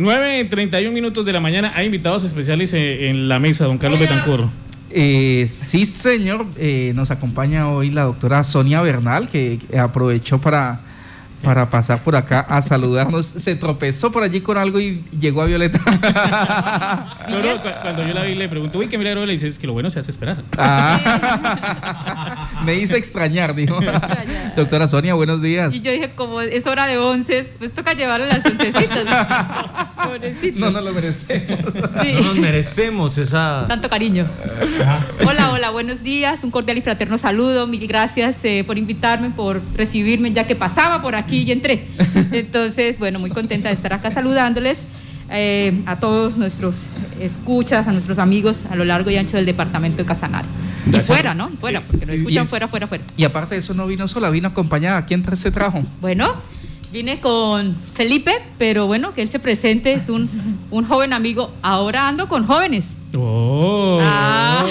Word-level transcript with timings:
9.31 0.00 0.92
minutos 0.92 1.24
de 1.26 1.32
la 1.32 1.40
mañana. 1.40 1.72
Hay 1.74 1.86
invitados 1.86 2.24
especiales 2.24 2.72
eh, 2.72 3.08
en 3.08 3.28
la 3.28 3.38
mesa, 3.38 3.66
don 3.66 3.78
Carlos 3.78 4.00
Betancur. 4.00 4.48
Eh, 4.90 5.46
sí, 5.48 5.84
señor. 5.84 6.46
Eh, 6.56 6.92
nos 6.94 7.10
acompaña 7.10 7.68
hoy 7.68 7.90
la 7.90 8.04
doctora 8.04 8.42
Sonia 8.42 8.80
Bernal, 8.80 9.28
que 9.28 9.58
aprovechó 9.78 10.40
para 10.40 10.80
para 11.42 11.70
pasar 11.70 12.02
por 12.02 12.16
acá 12.16 12.40
a 12.40 12.60
saludarnos. 12.60 13.26
Se 13.26 13.54
tropezó 13.56 14.12
por 14.12 14.22
allí 14.22 14.40
con 14.40 14.58
algo 14.58 14.78
y 14.78 15.02
llegó 15.18 15.42
a 15.42 15.46
Violeta. 15.46 15.78
cuando 17.82 18.06
yo 18.06 18.14
la 18.14 18.24
vi 18.24 18.34
le 18.34 18.48
pregunto, 18.48 18.78
uy, 18.78 18.88
qué 18.88 18.98
milagro, 18.98 19.24
le 19.24 19.32
dices 19.32 19.58
que 19.58 19.66
lo 19.66 19.72
bueno 19.72 19.90
se 19.90 20.00
hace 20.00 20.10
esperar. 20.10 20.42
Ah. 20.58 22.50
me 22.64 22.74
hizo 22.74 22.96
extrañar, 22.96 23.54
dijo. 23.54 23.78
Doctora 24.56 24.86
Sonia, 24.88 25.14
buenos 25.14 25.40
días. 25.40 25.74
Y 25.74 25.80
yo 25.80 25.92
dije, 25.92 26.12
como 26.14 26.40
es 26.40 26.66
hora 26.66 26.86
de 26.86 26.98
once, 26.98 27.48
pues 27.58 27.72
toca 27.72 27.94
llevarlo 27.94 28.26
a 28.26 28.28
las 28.28 28.44
oncecitas. 28.44 29.04
no 30.54 30.70
nos 30.70 30.84
lo 30.84 30.92
merecemos. 30.92 31.74
No 31.74 32.20
nos 32.22 32.36
merecemos 32.36 33.18
esa... 33.18 33.64
Tanto 33.66 33.88
cariño. 33.88 34.26
Hola, 35.26 35.50
hola, 35.52 35.70
buenos 35.70 36.02
días. 36.02 36.44
Un 36.44 36.50
cordial 36.50 36.78
y 36.78 36.82
fraterno 36.82 37.16
saludo. 37.16 37.66
Mil 37.66 37.86
gracias 37.86 38.36
eh, 38.44 38.64
por 38.66 38.76
invitarme, 38.76 39.30
por 39.30 39.62
recibirme, 39.74 40.32
ya 40.32 40.46
que 40.46 40.56
pasaba 40.56 41.00
por 41.00 41.14
aquí 41.14 41.29
y 41.36 41.52
entré. 41.52 41.86
Entonces, 42.32 42.98
bueno, 42.98 43.18
muy 43.18 43.30
contenta 43.30 43.68
de 43.68 43.74
estar 43.74 43.92
acá 43.92 44.10
saludándoles. 44.10 44.84
Eh, 45.32 45.82
a 45.86 45.94
todos 46.00 46.36
nuestros 46.36 46.82
escuchas, 47.20 47.86
a 47.86 47.92
nuestros 47.92 48.18
amigos 48.18 48.64
a 48.68 48.74
lo 48.74 48.84
largo 48.84 49.10
y 49.10 49.16
ancho 49.16 49.36
del 49.36 49.46
departamento 49.46 49.98
de 49.98 50.04
Casanare. 50.04 50.48
Y 50.92 50.98
fuera, 51.02 51.34
¿no? 51.34 51.50
Y 51.52 51.56
fuera, 51.56 51.82
porque 51.82 52.04
nos 52.04 52.16
escuchan 52.16 52.48
fuera, 52.48 52.66
fuera, 52.66 52.88
fuera. 52.88 53.04
Y 53.16 53.22
aparte 53.22 53.54
de 53.54 53.60
eso 53.60 53.72
no 53.72 53.86
vino 53.86 54.08
sola, 54.08 54.28
vino 54.30 54.48
acompañada. 54.48 55.06
¿Quién 55.06 55.24
se 55.36 55.52
trajo? 55.52 55.82
Bueno, 56.00 56.34
vine 56.92 57.20
con 57.20 57.76
Felipe, 57.94 58.42
pero 58.58 58.88
bueno, 58.88 59.14
que 59.14 59.22
él 59.22 59.28
se 59.28 59.38
presente, 59.38 59.92
es 59.92 60.08
un, 60.08 60.28
un 60.70 60.84
joven 60.84 61.12
amigo. 61.12 61.52
Ahora 61.62 62.08
ando 62.08 62.28
con 62.28 62.44
jóvenes. 62.44 62.96
Oh. 63.16 64.00
Ah. 64.02 64.64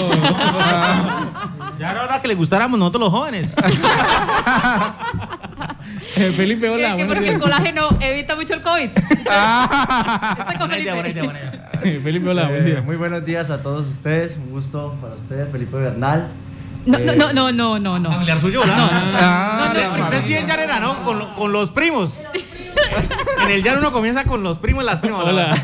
ya 1.78 1.90
era 1.90 2.04
hora 2.04 2.20
que 2.20 2.28
le 2.28 2.34
gustáramos 2.34 2.78
nosotros 2.78 3.00
los 3.04 3.10
jóvenes. 3.10 3.54
Eh, 6.16 6.32
Felipe, 6.36 6.68
hola. 6.68 6.96
porque 7.06 7.28
el 7.30 7.38
colágeno 7.38 7.88
evita 8.00 8.36
mucho 8.36 8.54
el 8.54 8.62
COVID. 8.62 8.90
Está 8.96 10.56
con 10.58 10.70
Felipe. 10.70 11.24
Eh, 11.82 12.00
Felipe, 12.04 12.28
hola, 12.28 12.48
buen 12.48 12.64
día. 12.64 12.82
Muy 12.82 12.96
buenos 12.96 13.24
días 13.24 13.50
a 13.50 13.62
todos 13.62 13.86
ustedes. 13.86 14.36
Un 14.36 14.50
gusto 14.50 14.96
para 15.00 15.14
ustedes, 15.14 15.50
Felipe 15.50 15.76
Bernal. 15.76 16.28
No, 16.86 16.98
no, 16.98 17.32
no, 17.32 17.52
no, 17.52 17.78
no, 17.78 17.98
no. 17.98 18.10
Familiar 18.10 18.40
suyo, 18.40 18.60
¿verdad? 18.60 18.76
No, 18.76 18.86
no, 18.86 19.18
ah, 19.20 19.72
no, 19.74 20.02
Usted 20.02 20.16
es 20.18 20.24
bien 20.26 20.46
llanera, 20.46 20.80
¿no? 20.80 21.02
Con, 21.02 21.34
con 21.34 21.52
los 21.52 21.70
primos. 21.70 22.20
en 23.44 23.50
el 23.50 23.62
llano 23.62 23.80
uno 23.80 23.92
comienza 23.92 24.24
con 24.24 24.42
los 24.42 24.58
primos 24.58 24.84
y 24.84 24.86
las 24.86 25.00
primas. 25.00 25.22
Hola. 25.24 25.54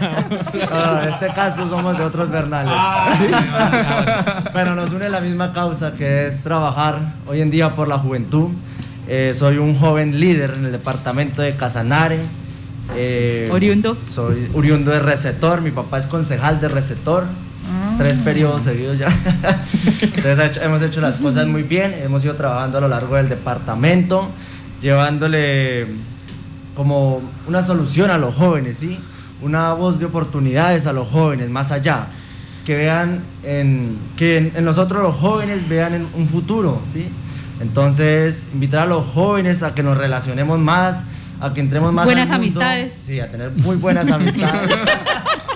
Ah, 0.71 1.01
en 1.03 1.09
este 1.09 1.29
caso 1.33 1.67
somos 1.69 1.97
de 1.97 2.05
otros 2.05 2.31
Bernales. 2.31 2.73
Ah, 2.77 4.45
Pero 4.53 4.75
nos 4.75 4.93
une 4.93 5.09
la 5.09 5.21
misma 5.21 5.53
causa 5.53 5.95
que 5.95 6.27
es 6.27 6.43
trabajar 6.43 7.15
hoy 7.27 7.41
en 7.41 7.51
día 7.51 7.75
por 7.75 7.89
la 7.89 7.99
juventud. 7.99 8.51
Eh, 9.09 9.35
soy 9.39 9.59
un 9.59 9.79
joven 9.79 10.19
líder 10.19 10.55
en 10.57 10.65
el 10.65 10.73
departamento 10.73 11.41
de 11.41 11.55
Casanare. 11.55 12.19
Eh, 12.97 13.49
¿Oriundo? 13.53 13.97
Soy 14.05 14.49
oriundo 14.55 14.91
de 14.91 15.01
Receptor, 15.01 15.61
mi 15.61 15.71
papá 15.71 15.99
es 15.99 16.07
concejal 16.07 16.61
de 16.61 16.69
Receptor. 16.69 17.25
Ah. 17.69 17.95
Tres 17.99 18.19
periodos 18.19 18.63
seguidos 18.63 18.99
ya. 18.99 19.09
Entonces 20.01 20.61
hemos 20.63 20.83
hecho 20.83 21.01
las 21.01 21.17
cosas 21.19 21.47
muy 21.47 21.63
bien, 21.63 21.95
hemos 21.95 22.25
ido 22.25 22.35
trabajando 22.35 22.79
a 22.79 22.81
lo 22.81 22.89
largo 22.89 23.15
del 23.17 23.29
departamento, 23.29 24.29
llevándole 24.83 25.87
como 26.75 27.23
una 27.47 27.63
solución 27.63 28.11
a 28.11 28.19
los 28.19 28.35
jóvenes, 28.35 28.77
¿sí? 28.77 28.99
Una 29.41 29.73
voz 29.73 29.99
de 30.01 30.07
oportunidades 30.07 30.87
a 30.87 30.93
los 30.93 31.09
jóvenes, 31.09 31.49
más 31.49 31.71
allá. 31.71 32.09
Que 32.65 32.77
vean 32.77 33.23
en, 33.45 33.99
que 34.17 34.37
en, 34.39 34.53
en 34.57 34.65
nosotros 34.65 35.01
los 35.01 35.15
jóvenes 35.15 35.69
vean 35.69 35.95
en 35.95 36.09
un 36.15 36.29
futuro, 36.29 36.83
¿sí? 36.93 37.09
Entonces, 37.61 38.47
invitar 38.53 38.81
a 38.81 38.87
los 38.87 39.07
jóvenes 39.07 39.63
a 39.63 39.75
que 39.75 39.83
nos 39.83 39.97
relacionemos 39.97 40.59
más, 40.59 41.05
a 41.41 41.55
que 41.55 41.61
entremos 41.61 41.93
más 41.93 42.05
buenas 42.05 42.31
amistades. 42.31 42.95
Sí, 42.95 43.21
a 43.21 43.31
tener 43.31 43.51
muy 43.53 43.77
buenas 43.77 44.11
amistades. 44.11 44.71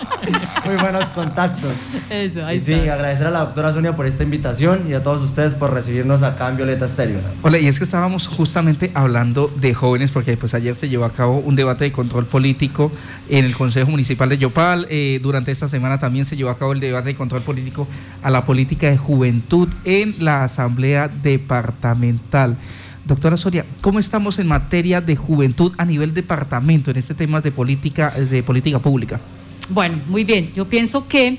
muy 0.64 0.76
buenos 0.76 1.08
contactos. 1.10 1.72
Eso, 2.10 2.44
ahí 2.44 2.56
y 2.56 2.60
sí, 2.60 2.74
agradecer 2.74 3.26
a 3.26 3.30
la 3.30 3.40
doctora 3.40 3.72
Sonia 3.72 3.96
por 3.96 4.06
esta 4.06 4.22
invitación 4.22 4.86
y 4.88 4.94
a 4.94 5.02
todos 5.02 5.22
ustedes 5.22 5.54
por 5.54 5.72
recibirnos 5.72 6.22
acá 6.22 6.48
en 6.48 6.56
Violeta 6.56 6.84
Estéreo. 6.84 7.20
Hola, 7.42 7.58
y 7.58 7.66
es 7.66 7.78
que 7.78 7.84
estábamos 7.84 8.26
justamente 8.26 8.90
hablando 8.94 9.48
de 9.48 9.74
jóvenes 9.74 10.10
porque 10.10 10.36
pues 10.36 10.54
ayer 10.54 10.76
se 10.76 10.88
llevó 10.88 11.04
a 11.04 11.12
cabo 11.12 11.38
un 11.38 11.56
debate 11.56 11.84
de 11.84 11.92
control 11.92 12.26
político 12.26 12.92
en 13.28 13.44
el 13.44 13.56
Consejo 13.56 13.90
Municipal 13.90 14.28
de 14.28 14.38
Yopal. 14.38 14.86
Eh, 14.90 15.20
durante 15.22 15.52
esta 15.52 15.68
semana 15.68 15.98
también 15.98 16.24
se 16.24 16.36
llevó 16.36 16.50
a 16.50 16.58
cabo 16.58 16.72
el 16.72 16.80
debate 16.80 17.08
de 17.08 17.14
control 17.14 17.42
político 17.42 17.86
a 18.22 18.30
la 18.30 18.44
política 18.44 18.90
de 18.90 18.98
juventud 18.98 19.68
en 19.84 20.14
la 20.20 20.44
Asamblea 20.44 21.08
Departamental. 21.08 22.56
Doctora 23.04 23.36
Soria, 23.36 23.64
¿cómo 23.80 23.98
estamos 23.98 24.38
en 24.38 24.46
materia 24.46 25.00
de 25.00 25.16
juventud 25.16 25.72
a 25.78 25.84
nivel 25.84 26.14
departamento 26.14 26.90
en 26.90 26.98
este 26.98 27.14
tema 27.14 27.40
de 27.40 27.50
política, 27.50 28.10
de 28.10 28.42
política 28.42 28.78
pública? 28.78 29.20
Bueno, 29.70 30.00
muy 30.08 30.24
bien. 30.24 30.52
Yo 30.54 30.68
pienso 30.68 31.06
que 31.08 31.38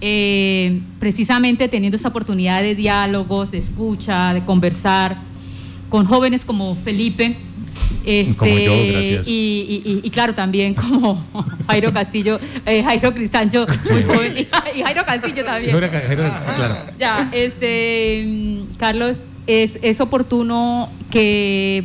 eh, 0.00 0.80
precisamente 0.98 1.68
teniendo 1.68 1.96
esa 1.96 2.08
oportunidad 2.08 2.62
de 2.62 2.74
diálogos, 2.74 3.50
de 3.50 3.58
escucha, 3.58 4.32
de 4.34 4.44
conversar 4.44 5.18
con 5.88 6.06
jóvenes 6.06 6.44
como 6.44 6.74
Felipe, 6.74 7.36
este, 8.06 8.34
como 8.36 8.58
yo, 8.58 8.92
gracias. 8.92 9.26
Y, 9.28 10.10
claro, 10.12 10.34
también 10.34 10.74
como 10.74 11.22
Jairo 11.68 11.92
Castillo, 11.92 12.40
eh, 12.64 12.82
Jairo 12.82 13.12
Cristancho, 13.12 13.66
muy 13.90 14.02
joven, 14.02 14.34
y, 14.38 14.82
Jairo 14.82 15.04
Castillo 15.04 15.44
también. 15.44 15.78
Jairo, 15.78 16.24
sí, 16.38 16.48
claro. 16.56 16.76
Ya, 16.98 17.28
este, 17.32 18.62
Carlos, 18.78 19.24
es, 19.46 20.00
oportuno 20.00 20.88
que, 21.10 21.84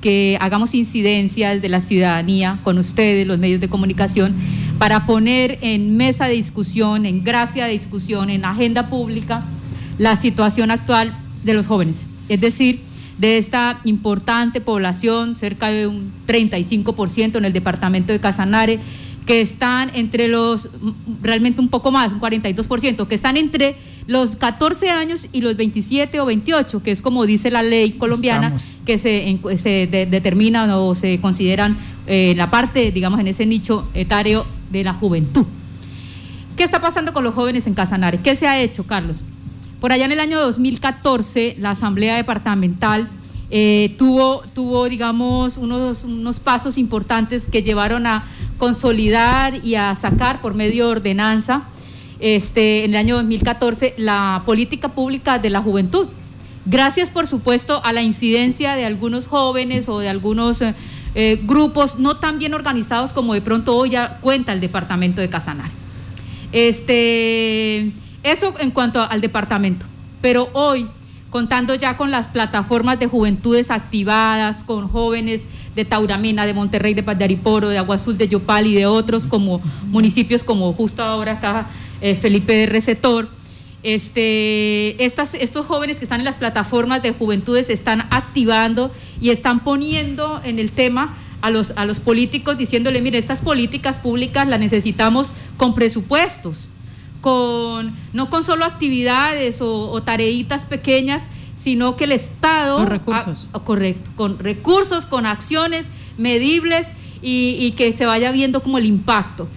que 0.00 0.38
hagamos 0.40 0.74
incidencias 0.74 1.60
de 1.60 1.68
la 1.68 1.80
ciudadanía 1.80 2.60
con 2.62 2.78
ustedes, 2.78 3.26
los 3.26 3.38
medios 3.38 3.60
de 3.60 3.68
comunicación, 3.68 4.36
para 4.78 5.06
poner 5.06 5.58
en 5.62 5.96
mesa 5.96 6.26
de 6.26 6.34
discusión, 6.34 7.06
en 7.06 7.24
gracia 7.24 7.66
de 7.66 7.72
discusión, 7.72 8.30
en 8.30 8.44
agenda 8.44 8.88
pública, 8.88 9.44
la 9.98 10.16
situación 10.16 10.70
actual 10.70 11.16
de 11.44 11.54
los 11.54 11.66
jóvenes. 11.66 12.06
Es 12.28 12.40
decir, 12.40 12.80
de 13.18 13.38
esta 13.38 13.80
importante 13.84 14.60
población, 14.60 15.36
cerca 15.36 15.70
de 15.70 15.86
un 15.86 16.12
35% 16.26 17.36
en 17.36 17.44
el 17.44 17.52
departamento 17.52 18.12
de 18.12 18.20
Casanare, 18.20 18.80
que 19.24 19.40
están 19.40 19.90
entre 19.94 20.28
los, 20.28 20.68
realmente 21.22 21.60
un 21.60 21.68
poco 21.68 21.90
más, 21.90 22.12
un 22.12 22.20
42%, 22.20 23.08
que 23.08 23.14
están 23.14 23.36
entre 23.36 23.76
los 24.06 24.36
14 24.36 24.90
años 24.90 25.28
y 25.32 25.40
los 25.40 25.56
27 25.56 26.20
o 26.20 26.26
28, 26.26 26.82
que 26.82 26.92
es 26.92 27.02
como 27.02 27.26
dice 27.26 27.50
la 27.50 27.64
ley 27.64 27.92
colombiana, 27.92 28.56
que 28.84 28.98
se, 28.98 29.38
se 29.56 29.88
determinan 29.88 30.70
o 30.70 30.94
se 30.94 31.20
consideran 31.20 31.76
eh, 32.06 32.34
la 32.36 32.50
parte, 32.50 32.90
digamos, 32.92 33.20
en 33.20 33.28
ese 33.28 33.46
nicho 33.46 33.88
etario 33.94 34.46
de 34.70 34.84
la 34.84 34.94
juventud. 34.94 35.46
¿Qué 36.56 36.64
está 36.64 36.80
pasando 36.80 37.12
con 37.12 37.24
los 37.24 37.34
jóvenes 37.34 37.66
en 37.66 37.74
Casanare? 37.74 38.18
¿Qué 38.18 38.36
se 38.36 38.46
ha 38.46 38.58
hecho, 38.58 38.86
Carlos? 38.86 39.22
Por 39.80 39.92
allá 39.92 40.06
en 40.06 40.12
el 40.12 40.20
año 40.20 40.40
2014, 40.40 41.56
la 41.58 41.70
Asamblea 41.72 42.16
Departamental 42.16 43.10
eh, 43.50 43.94
tuvo, 43.98 44.42
tuvo, 44.54 44.88
digamos, 44.88 45.58
unos, 45.58 46.04
unos 46.04 46.40
pasos 46.40 46.78
importantes 46.78 47.46
que 47.46 47.62
llevaron 47.62 48.06
a 48.06 48.24
consolidar 48.58 49.64
y 49.64 49.74
a 49.74 49.94
sacar 49.94 50.40
por 50.40 50.54
medio 50.54 50.86
de 50.86 50.92
ordenanza 50.92 51.64
este, 52.18 52.84
en 52.84 52.92
el 52.92 52.96
año 52.96 53.16
2014 53.16 53.94
la 53.98 54.42
política 54.46 54.88
pública 54.88 55.38
de 55.38 55.50
la 55.50 55.60
juventud. 55.60 56.08
Gracias, 56.64 57.10
por 57.10 57.26
supuesto, 57.26 57.80
a 57.84 57.92
la 57.92 58.02
incidencia 58.02 58.74
de 58.74 58.84
algunos 58.84 59.28
jóvenes 59.28 59.88
o 59.88 60.00
de 60.00 60.08
algunos 60.08 60.62
eh, 61.18 61.40
grupos 61.44 61.98
no 61.98 62.18
tan 62.18 62.38
bien 62.38 62.52
organizados 62.52 63.14
como 63.14 63.32
de 63.32 63.40
pronto 63.40 63.74
hoy 63.74 63.90
ya 63.90 64.18
cuenta 64.20 64.52
el 64.52 64.60
departamento 64.60 65.22
de 65.22 65.30
Casanare. 65.30 65.72
Este, 66.52 67.90
eso 68.22 68.52
en 68.60 68.70
cuanto 68.70 69.00
al 69.00 69.22
departamento. 69.22 69.86
Pero 70.20 70.50
hoy, 70.52 70.86
contando 71.30 71.74
ya 71.74 71.96
con 71.96 72.10
las 72.10 72.28
plataformas 72.28 73.00
de 73.00 73.06
juventudes 73.06 73.70
activadas, 73.70 74.62
con 74.62 74.88
jóvenes 74.88 75.40
de 75.74 75.86
Tauramena, 75.86 76.44
de 76.44 76.52
Monterrey, 76.52 76.92
de 76.92 77.02
Paz 77.02 77.18
de 77.18 77.78
Agua 77.78 77.96
Azul, 77.96 78.18
de 78.18 78.28
Yopal 78.28 78.66
y 78.66 78.74
de 78.74 78.84
otros 78.84 79.26
como 79.26 79.62
municipios 79.86 80.44
como 80.44 80.74
justo 80.74 81.02
ahora 81.02 81.32
acá 81.32 81.68
eh, 82.02 82.14
Felipe 82.14 82.52
de 82.52 82.66
Receptor. 82.66 83.30
Este, 83.82 85.04
estas, 85.04 85.34
estos 85.34 85.66
jóvenes 85.66 85.98
que 85.98 86.04
están 86.04 86.20
en 86.20 86.24
las 86.24 86.36
plataformas 86.36 87.02
de 87.02 87.12
juventudes 87.12 87.70
están 87.70 88.06
activando 88.10 88.90
y 89.20 89.30
están 89.30 89.62
poniendo 89.62 90.40
en 90.42 90.58
el 90.58 90.72
tema 90.72 91.16
a 91.42 91.50
los, 91.50 91.72
a 91.76 91.84
los 91.84 92.00
políticos 92.00 92.58
diciéndole, 92.58 93.00
mire, 93.00 93.18
estas 93.18 93.40
políticas 93.40 93.98
públicas 93.98 94.48
las 94.48 94.58
necesitamos 94.58 95.30
con 95.56 95.74
presupuestos, 95.74 96.68
con, 97.20 97.94
no 98.12 98.30
con 98.30 98.42
solo 98.42 98.64
actividades 98.64 99.60
o, 99.60 100.02
tareitas 100.02 100.64
pequeñas, 100.64 101.22
sino 101.54 101.96
que 101.96 102.04
el 102.04 102.12
Estado... 102.12 102.78
Con 102.78 102.86
recursos. 102.88 103.48
correcto, 103.64 104.10
con 104.16 104.38
recursos, 104.38 105.06
con 105.06 105.26
acciones 105.26 105.86
medibles 106.18 106.86
y, 107.22 107.56
y 107.60 107.72
que 107.72 107.92
se 107.92 108.06
vaya 108.06 108.30
viendo 108.32 108.62
como 108.62 108.78
el 108.78 108.86
impacto. 108.86 109.48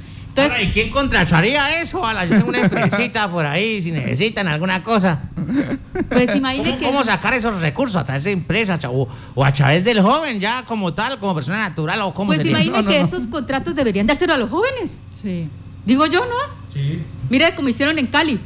Entonces, 0.43 0.67
¿Y 0.67 0.71
quién 0.71 0.89
contrataría 0.89 1.79
eso? 1.79 2.05
Ala, 2.05 2.25
yo 2.25 2.37
tengo 2.37 2.49
una 2.49 2.59
empresita 2.59 3.29
por 3.31 3.45
ahí, 3.45 3.81
si 3.81 3.91
necesitan 3.91 4.47
alguna 4.47 4.83
cosa. 4.83 5.21
pues 6.09 6.35
imagine 6.35 6.69
¿Cómo, 6.69 6.79
que... 6.79 6.85
cómo 6.85 7.03
sacar 7.03 7.33
esos 7.33 7.61
recursos 7.61 7.97
a 7.97 8.05
través 8.05 8.23
de 8.23 8.31
empresas 8.31 8.79
o, 8.85 9.07
o 9.35 9.45
a 9.45 9.53
través 9.53 9.83
del 9.83 10.01
joven 10.01 10.39
ya 10.39 10.63
como 10.65 10.93
tal, 10.93 11.19
como 11.19 11.35
persona 11.35 11.59
natural 11.59 12.01
o 12.01 12.13
como 12.13 12.33
Pues 12.33 12.45
imagine 12.45 12.85
que 12.85 13.01
esos 13.01 13.27
contratos 13.27 13.75
deberían 13.75 14.07
dárselo 14.07 14.33
a 14.33 14.37
los 14.37 14.49
jóvenes. 14.49 14.91
Sí. 15.11 15.47
Digo 15.85 16.05
yo, 16.05 16.19
¿no? 16.25 16.35
Sí. 16.73 17.01
Mire 17.29 17.55
como 17.55 17.69
hicieron 17.69 17.97
en 17.99 18.07
Cali. 18.07 18.39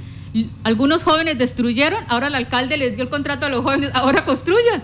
Algunos 0.64 1.04
jóvenes 1.04 1.38
destruyeron, 1.38 2.04
ahora 2.08 2.28
el 2.28 2.36
alcalde 2.36 2.78
les 2.78 2.96
dio 2.96 3.04
el 3.04 3.10
contrato 3.10 3.46
a 3.46 3.50
los 3.50 3.62
jóvenes, 3.64 3.92
ahora 3.94 4.26
construyan. 4.26 4.84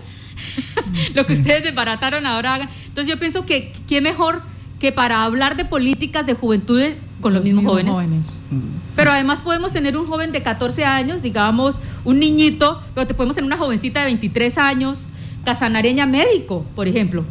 Lo 1.15 1.25
que 1.25 1.33
ustedes 1.33 1.63
desbarataron, 1.63 2.25
ahora 2.25 2.55
hagan. 2.55 2.69
Entonces 2.87 3.11
yo 3.11 3.19
pienso 3.19 3.45
que 3.45 3.73
qué 3.87 4.01
mejor 4.01 4.41
que 4.79 4.91
para 4.91 5.23
hablar 5.23 5.55
de 5.57 5.65
políticas 5.65 6.25
de 6.25 6.33
juventud 6.33 6.81
con 7.21 7.33
los, 7.33 7.43
mismos, 7.43 7.65
jóvenes. 7.65 7.97
Pero 8.95 9.11
además 9.11 9.41
podemos 9.41 9.73
tener 9.73 9.97
un 9.97 10.07
joven 10.07 10.31
de 10.31 10.41
14 10.41 10.85
años, 10.85 11.21
digamos, 11.21 11.79
un 12.05 12.19
niñito, 12.19 12.81
pero 12.95 13.05
te 13.05 13.13
podemos 13.13 13.35
tener 13.35 13.45
una 13.47 13.57
jovencita 13.57 13.99
de 13.99 14.05
23 14.07 14.57
años, 14.57 15.07
casanareña 15.43 16.05
médico, 16.05 16.65
por 16.75 16.87
ejemplo. 16.87 17.25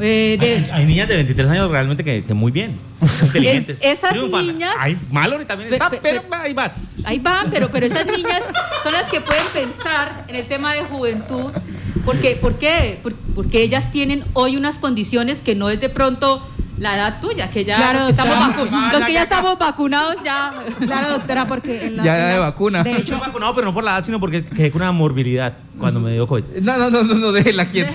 Eh, 0.00 0.36
de- 0.40 0.56
Hay, 0.72 0.80
hay 0.80 0.86
niñas 0.86 1.08
de 1.08 1.16
23 1.16 1.48
años 1.50 1.70
realmente 1.70 2.02
que, 2.04 2.24
que 2.24 2.32
muy 2.34 2.50
bien, 2.52 2.76
inteligentes. 3.22 3.78
esas 3.82 4.10
triunfan. 4.10 4.46
niñas- 4.46 4.74
Hay 4.78 4.96
malo 5.12 5.38
también 5.46 5.68
Pe- 5.68 5.76
está, 5.76 5.90
pe- 5.90 6.00
pero 6.02 6.22
pe- 6.22 6.36
ahí 6.36 6.52
va. 6.52 6.72
Ahí 7.04 7.18
van, 7.18 7.50
pero, 7.50 7.70
pero 7.70 7.86
esas 7.86 8.06
niñas 8.06 8.40
son 8.82 8.92
las 8.92 9.04
que 9.04 9.20
pueden 9.20 9.44
pensar 9.52 10.24
en 10.28 10.36
el 10.36 10.46
tema 10.46 10.74
de 10.74 10.82
juventud. 10.84 11.50
Porque, 12.04 12.36
¿Por 12.36 12.56
qué? 12.58 12.98
Por- 13.02 13.14
Porque 13.34 13.62
ellas 13.62 13.90
tienen 13.92 14.24
hoy 14.34 14.56
unas 14.56 14.78
condiciones 14.78 15.38
que 15.38 15.54
no 15.54 15.70
es 15.70 15.80
de 15.80 15.88
pronto 15.88 16.46
la 16.78 16.94
edad 16.94 17.20
tuya, 17.20 17.50
que 17.50 17.64
ya 17.64 17.76
Claro, 17.76 17.98
los 17.98 18.06
que, 18.06 18.10
estamos, 18.12 18.38
doctora. 18.38 18.64
vacu- 18.64 18.68
Ah, 18.72 18.90
los 18.94 19.04
que 19.04 19.12
ya, 19.12 19.22
estamos 19.24 19.58
vacunados 19.58 20.16
ya... 20.24 20.52
Claro, 20.80 21.10
doctora, 21.10 21.46
porque 21.46 21.86
en 21.86 21.96
la- 21.98 22.04
Ya 22.04 22.18
en 22.28 22.34
de 22.34 22.38
vacuna. 22.38 22.82
De 22.82 22.90
Yo 22.92 22.96
hecho, 22.96 23.14
estoy 23.14 23.26
vacunado, 23.28 23.54
pero 23.54 23.66
no 23.66 23.74
por 23.74 23.84
la 23.84 23.92
edad, 23.96 24.04
sino 24.04 24.18
porque 24.18 24.44
quedé 24.44 24.70
con 24.70 24.80
una 24.80 24.92
morbilidad 24.92 25.58
cuando 25.78 26.00
me 26.00 26.12
dio 26.12 26.26
COVID. 26.26 26.44
No, 26.62 26.76
no, 26.78 26.90
no, 26.90 27.02
no, 27.02 27.14
no 27.14 27.32
déjela 27.32 27.66
quieta. 27.66 27.92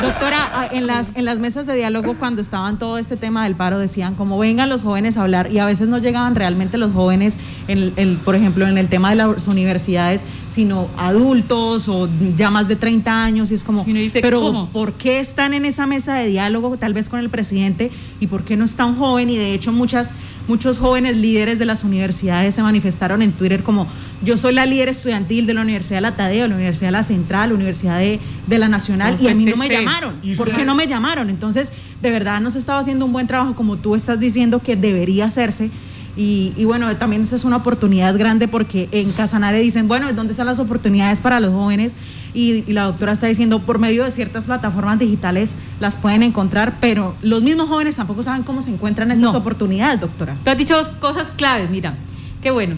Doctora, 0.00 0.48
ah, 0.54 0.68
en 0.70 0.86
las, 0.86 1.10
en 1.16 1.24
las 1.24 1.40
mesas 1.40 1.66
de 1.66 1.74
diálogo 1.74 2.14
cuando 2.14 2.40
estaban 2.40 2.78
todo 2.78 2.98
este 2.98 3.16
tema 3.16 3.42
del 3.44 3.56
paro 3.56 3.80
decían 3.80 4.14
como 4.14 4.38
vengan 4.38 4.68
los 4.68 4.82
jóvenes 4.82 5.16
a 5.16 5.22
hablar 5.22 5.50
y 5.52 5.58
a 5.58 5.64
veces 5.64 5.88
no 5.88 5.98
llegaban 5.98 6.36
realmente 6.36 6.78
los 6.78 6.92
jóvenes, 6.92 7.38
en 7.66 7.78
el- 7.78 7.92
el- 7.96 8.16
por 8.18 8.36
ejemplo, 8.36 8.64
en 8.68 8.78
el 8.78 8.88
tema 8.88 9.10
de 9.10 9.16
las 9.16 9.48
universidades, 9.48 10.22
sino 10.48 10.86
adultos 10.96 11.88
o 11.88 12.08
ya 12.36 12.48
más 12.50 12.68
de 12.68 12.76
30 12.76 13.24
años 13.24 13.50
y 13.50 13.54
es 13.54 13.64
como, 13.64 13.82
dice, 13.84 14.20
pero 14.22 14.40
¿cómo? 14.40 14.68
¿por 14.70 14.92
qué 14.92 15.18
están 15.18 15.52
en 15.52 15.64
esa 15.64 15.86
mesa 15.88 16.14
de 16.14 16.28
diálogo 16.28 16.76
tal 16.76 16.94
vez 16.94 17.08
con 17.08 17.18
el 17.18 17.28
presidente 17.28 17.90
y 18.20 18.28
por 18.28 18.44
qué 18.44 18.56
no 18.56 18.64
está 18.64 18.84
un 18.84 18.96
joven? 18.96 19.30
Y 19.30 19.36
de 19.36 19.52
hecho 19.52 19.72
muchas, 19.72 20.12
muchos 20.48 20.78
jóvenes 20.78 21.16
líderes 21.16 21.58
de 21.58 21.66
las 21.66 21.84
universidades 21.84 22.54
se 22.54 22.62
manifestaron 22.62 23.22
en 23.22 23.32
Twitter 23.32 23.62
como 23.62 23.86
yo 24.24 24.36
soy 24.36 24.54
la 24.54 24.66
líder 24.66 24.88
estudiantil 24.88 25.46
de 25.46 25.54
la 25.54 25.60
Universidad 25.60 25.98
de 25.98 26.00
la 26.02 26.16
Tadeo, 26.16 26.48
la 26.48 26.54
Universidad 26.54 26.88
de 26.88 26.92
la 26.92 27.02
Central, 27.04 27.50
la 27.50 27.54
Universidad 27.54 27.98
de, 27.98 28.18
de 28.46 28.58
la 28.58 28.68
Nacional 28.68 29.18
y 29.20 29.28
a 29.28 29.34
mí 29.34 29.44
no 29.44 29.56
me 29.56 29.68
llamaron. 29.68 30.16
¿Por 30.36 30.50
qué 30.50 30.64
no 30.64 30.74
me 30.74 30.86
llamaron? 30.86 31.30
Entonces, 31.30 31.72
de 32.02 32.10
verdad 32.10 32.40
no 32.40 32.50
se 32.50 32.58
estaba 32.58 32.80
haciendo 32.80 33.04
un 33.04 33.12
buen 33.12 33.26
trabajo 33.26 33.54
como 33.54 33.76
tú 33.76 33.94
estás 33.94 34.18
diciendo 34.18 34.60
que 34.60 34.74
debería 34.74 35.26
hacerse. 35.26 35.70
Y, 36.16 36.52
y 36.56 36.64
bueno, 36.64 36.96
también 36.96 37.22
esa 37.22 37.36
es 37.36 37.44
una 37.44 37.56
oportunidad 37.56 38.16
grande 38.18 38.48
porque 38.48 38.88
en 38.90 39.12
Casanare 39.12 39.60
dicen, 39.60 39.86
bueno, 39.86 40.12
¿dónde 40.12 40.32
están 40.32 40.46
las 40.46 40.58
oportunidades 40.58 41.20
para 41.20 41.38
los 41.38 41.52
jóvenes? 41.52 41.94
Y, 42.34 42.64
y 42.66 42.72
la 42.72 42.84
doctora 42.84 43.12
está 43.12 43.26
diciendo, 43.28 43.60
por 43.60 43.78
medio 43.78 44.04
de 44.04 44.10
ciertas 44.10 44.46
plataformas 44.46 44.98
digitales 44.98 45.54
las 45.78 45.96
pueden 45.96 46.22
encontrar, 46.24 46.78
pero 46.80 47.14
los 47.22 47.42
mismos 47.42 47.68
jóvenes 47.68 47.96
tampoco 47.96 48.22
saben 48.24 48.42
cómo 48.42 48.62
se 48.62 48.70
encuentran 48.72 49.10
esas 49.12 49.32
No. 49.32 49.38
oportunidades, 49.38 50.00
doctora. 50.00 50.36
Tú 50.44 50.50
has 50.50 50.58
dicho 50.58 50.76
dos 50.76 50.88
cosas 50.88 51.28
claves, 51.36 51.70
mira, 51.70 51.94
qué 52.42 52.50
bueno. 52.50 52.76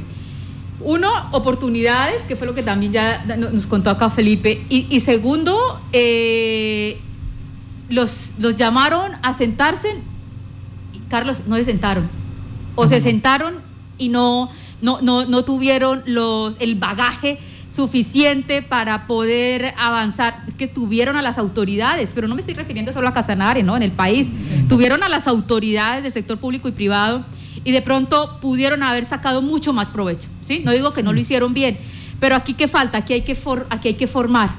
Uno, 0.83 1.11
oportunidades, 1.33 2.23
que 2.23 2.37
fue 2.37 2.47
lo 2.47 2.55
que 2.55 2.63
también 2.63 2.93
ya 2.93 3.25
no- 3.37 3.51
nos 3.51 3.67
contó 3.67 3.91
acá 3.91 4.09
Felipe. 4.11 4.65
Y, 4.69 4.87
y 4.91 5.01
segundo, 5.01 5.59
eh, 5.93 6.99
los, 7.89 8.35
los 8.39 8.57
llamaron 8.57 9.13
a 9.23 9.33
sentarse 9.35 9.89
Carlos, 11.09 11.43
no 11.47 11.57
se 11.57 11.65
sentaron. 11.65 12.09
O 12.81 12.89
se 12.89 13.01
sentaron 13.01 13.55
y 13.99 14.09
no, 14.09 14.51
no, 14.81 15.01
no, 15.03 15.25
no 15.27 15.45
tuvieron 15.45 16.03
los, 16.07 16.57
el 16.61 16.75
bagaje 16.77 17.39
suficiente 17.71 18.63
para 18.63 19.07
poder 19.07 19.75
avanzar. 19.79 20.43
Es 20.47 20.55
que 20.55 20.67
tuvieron 20.69 21.17
a 21.17 21.23
las 21.23 21.39
autoridades, 21.39 22.11
pero 22.15 22.29
no 22.29 22.35
me 22.35 22.41
estoy 22.41 22.55
refiriendo 22.55 22.93
solo 22.93 23.09
a 23.09 23.13
Casanare, 23.13 23.63
¿no? 23.63 23.77
En 23.77 23.83
el 23.83 23.93
país. 23.93 24.29
Tuvieron 24.69 25.03
a 25.03 25.09
las 25.09 25.27
autoridades 25.29 26.03
del 26.03 26.13
sector 26.13 26.39
público 26.39 26.69
y 26.69 26.73
privado 26.73 27.25
y 27.65 27.73
de 27.73 27.83
pronto 27.83 28.39
pudieron 28.41 28.83
haber 28.83 29.05
sacado 29.05 29.43
mucho 29.43 29.73
más 29.73 29.89
provecho, 29.89 30.29
¿sí? 30.43 30.63
No 30.65 30.73
digo 30.73 30.93
que 30.93 31.03
no 31.03 31.13
lo 31.13 31.21
hicieron 31.21 31.53
bien, 31.55 31.79
pero 32.19 32.35
aquí 32.35 32.55
qué 32.55 32.69
falta, 32.69 32.99
aquí 32.99 33.13
hay 33.13 33.23
que, 33.23 33.35
for- 33.35 33.67
aquí 33.71 33.89
hay 33.89 33.95
que 33.95 34.07
formar 34.07 34.51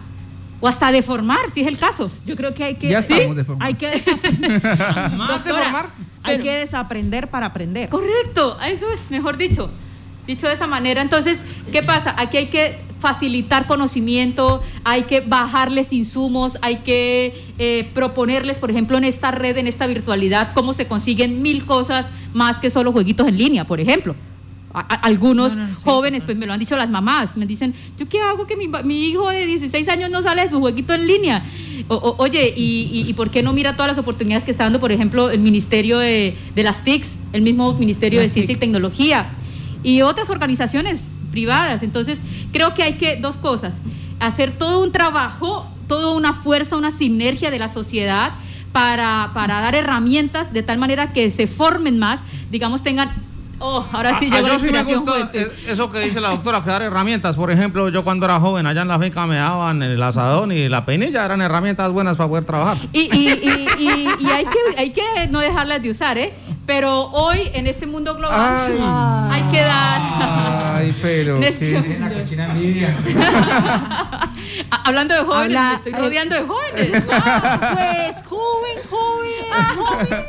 o 0.62 0.68
hasta 0.68 0.92
deformar, 0.92 1.50
si 1.54 1.62
es 1.62 1.68
el 1.68 1.78
caso. 1.78 2.10
Yo 2.26 2.36
creo 2.38 2.54
que 2.54 2.64
hay 2.64 2.76
que, 2.76 2.88
Ya 2.90 3.02
deformados. 3.02 3.58
hay 3.60 3.74
que 3.74 3.88
desaprender. 3.92 4.62
Más 5.18 5.44
de 5.44 5.50
Doctora, 5.50 5.62
formar. 5.64 5.90
Hay 6.24 6.36
Pero- 6.38 6.44
que 6.44 6.52
desaprender 6.58 7.30
para 7.30 7.48
aprender. 7.48 7.90
Correcto, 7.90 8.58
eso 8.66 8.86
es, 8.92 9.10
mejor 9.10 9.38
dicho. 9.38 9.70
Dicho 10.28 10.48
de 10.48 10.54
esa 10.54 10.68
manera, 10.68 11.02
entonces, 11.02 11.40
¿qué 11.72 11.82
pasa? 11.82 12.14
Aquí 12.18 12.38
hay 12.38 12.46
que 12.48 12.78
facilitar 13.00 13.66
conocimiento, 13.66 14.62
hay 14.84 15.04
que 15.04 15.22
bajarles 15.22 15.92
insumos, 15.92 16.60
hay 16.62 16.78
que 16.78 17.44
eh, 17.58 17.90
proponerles, 17.96 18.60
por 18.60 18.70
ejemplo, 18.70 19.00
en 19.00 19.04
esta 19.04 19.32
red, 19.32 19.58
en 19.58 19.66
esta 19.66 19.88
virtualidad, 19.88 20.54
cómo 20.54 20.74
se 20.74 20.86
consiguen 20.86 21.42
mil 21.42 21.66
cosas 21.66 22.06
más 22.34 22.60
que 22.60 22.70
solo 22.70 22.92
jueguitos 22.92 23.28
en 23.28 23.38
línea, 23.40 23.66
por 23.66 23.80
ejemplo. 23.80 24.16
A- 24.74 24.80
a- 24.82 24.96
algunos 25.06 25.56
No, 25.58 25.68
no, 25.68 25.76
sí. 25.76 25.82
jóvenes, 25.84 26.24
pues 26.24 26.38
me 26.38 26.46
lo 26.46 26.54
han 26.54 26.60
dicho 26.60 26.78
las 26.78 26.90
mamás, 26.90 27.36
me 27.36 27.46
dicen, 27.46 27.74
¿yo 27.98 28.08
qué 28.08 28.20
hago 28.22 28.48
que 28.48 28.56
mi, 28.56 29.06
hijo 29.08 29.30
de 29.30 29.46
16 29.46 29.88
años 29.90 30.10
no 30.10 30.22
sale 30.22 30.44
de 30.44 30.50
su 30.50 30.60
jueguito 30.60 30.94
en 30.94 31.08
línea? 31.08 31.44
O- 31.88 31.96
o- 31.96 32.16
oye, 32.20 32.54
¿y, 32.56 32.90
y, 32.92 33.10
y 33.10 33.14
por 33.14 33.30
qué 33.32 33.44
no 33.44 33.52
mira 33.54 33.76
todas 33.76 33.90
las 33.90 33.98
oportunidades 33.98 34.46
que 34.46 34.52
está 34.52 34.64
dando, 34.64 34.80
por 34.80 34.92
ejemplo, 34.92 35.30
el 35.30 35.40
Ministerio 35.40 35.98
de, 36.00 36.38
de 36.56 36.64
las 36.64 36.84
TICs, 36.84 37.18
el 37.34 37.42
mismo 37.42 37.74
Ministerio 37.74 38.20
de 38.22 38.30
Ciencia 38.30 38.54
y. 38.54 38.58
Tecnología 38.58 39.30
y 39.84 40.02
otras 40.04 40.30
organizaciones 40.30 41.02
privadas? 41.32 41.84
Entonces, 41.84 42.20
creo 42.54 42.74
que 42.74 42.84
hay 42.84 42.94
que, 42.94 43.18
dos 43.18 43.38
cosas, 43.38 43.74
hacer 44.20 44.52
todo 44.52 44.84
un 44.84 44.92
trabajo, 44.92 45.68
toda 45.88 46.14
una 46.14 46.34
fuerza, 46.34 46.78
una 46.78 46.92
sinergia 46.92 47.52
de 47.52 47.60
la 47.60 47.68
sociedad 47.68 48.32
para, 48.72 49.32
para 49.34 49.60
dar 49.60 49.76
herramientas 49.76 50.54
de 50.54 50.64
tal 50.64 50.78
manera 50.78 51.08
que 51.08 51.30
se 51.32 51.48
formen 51.48 52.00
más, 52.00 52.24
digamos, 52.52 52.84
tengan... 52.84 53.12
Oh, 53.64 53.86
ahora 53.94 54.18
sí 54.20 54.28
Ah, 54.32 54.36
llegó 54.36 54.48
la 54.48 54.54
yo 54.54 54.60
sí 54.60 54.72
me 54.72 54.84
gusta 54.84 55.30
eh, 55.34 55.52
eso 55.68 55.90
que 55.90 56.00
dice 56.00 56.20
la 56.20 56.30
doctora, 56.30 56.64
que 56.64 56.70
dar 56.72 56.82
herramientas. 56.82 57.36
Por 57.36 57.52
ejemplo, 57.52 57.90
yo 57.90 58.04
cuando 58.04 58.26
era 58.26 58.40
joven, 58.40 58.66
allá 58.66 58.82
en 58.82 58.88
la 58.88 58.98
finca 59.00 59.26
me 59.28 59.36
daban 59.36 59.84
el 59.84 60.02
asadón 60.02 60.52
y 60.52 60.68
la 60.68 60.84
peinilla, 60.86 61.24
eran 61.26 61.42
herramientas 61.42 61.92
buenas 61.92 62.18
para 62.18 62.28
poder 62.30 62.46
trabajar. 62.46 62.78
Y, 62.92 63.02
y- 63.02 63.30
y- 63.30 63.68
y- 63.80 64.10
y 64.20 64.30
hay, 64.32 64.46
que, 64.46 64.80
hay 64.80 64.90
que 64.90 65.04
no 65.30 65.40
dejarlas 65.40 65.82
de 65.82 65.90
usar, 65.92 66.18
¿eh? 66.18 66.34
Pero 66.66 67.06
hoy, 67.12 67.50
en 67.54 67.68
este 67.68 67.86
mundo 67.86 68.16
global, 68.16 68.58
Ay. 68.58 68.80
hay 69.44 69.52
que 69.52 69.62
dar... 69.62 70.02
Ay, 70.78 70.96
pero 71.02 71.38
En 71.38 71.44
este. 71.44 71.78
Ah, 74.72 74.82
Hablando 74.86 75.14
de 75.16 75.22
jóvenes, 75.22 75.58
Habla- 75.58 75.70
me 75.70 75.76
estoy 75.76 75.94
rodeando 75.94 76.36
de 76.36 76.42
jóvenes. 76.48 77.06
¡Wow! 77.06 77.16
Pues 77.74 78.24
joven, 78.28 78.78
joven, 78.90 79.76
joven. 79.76 80.26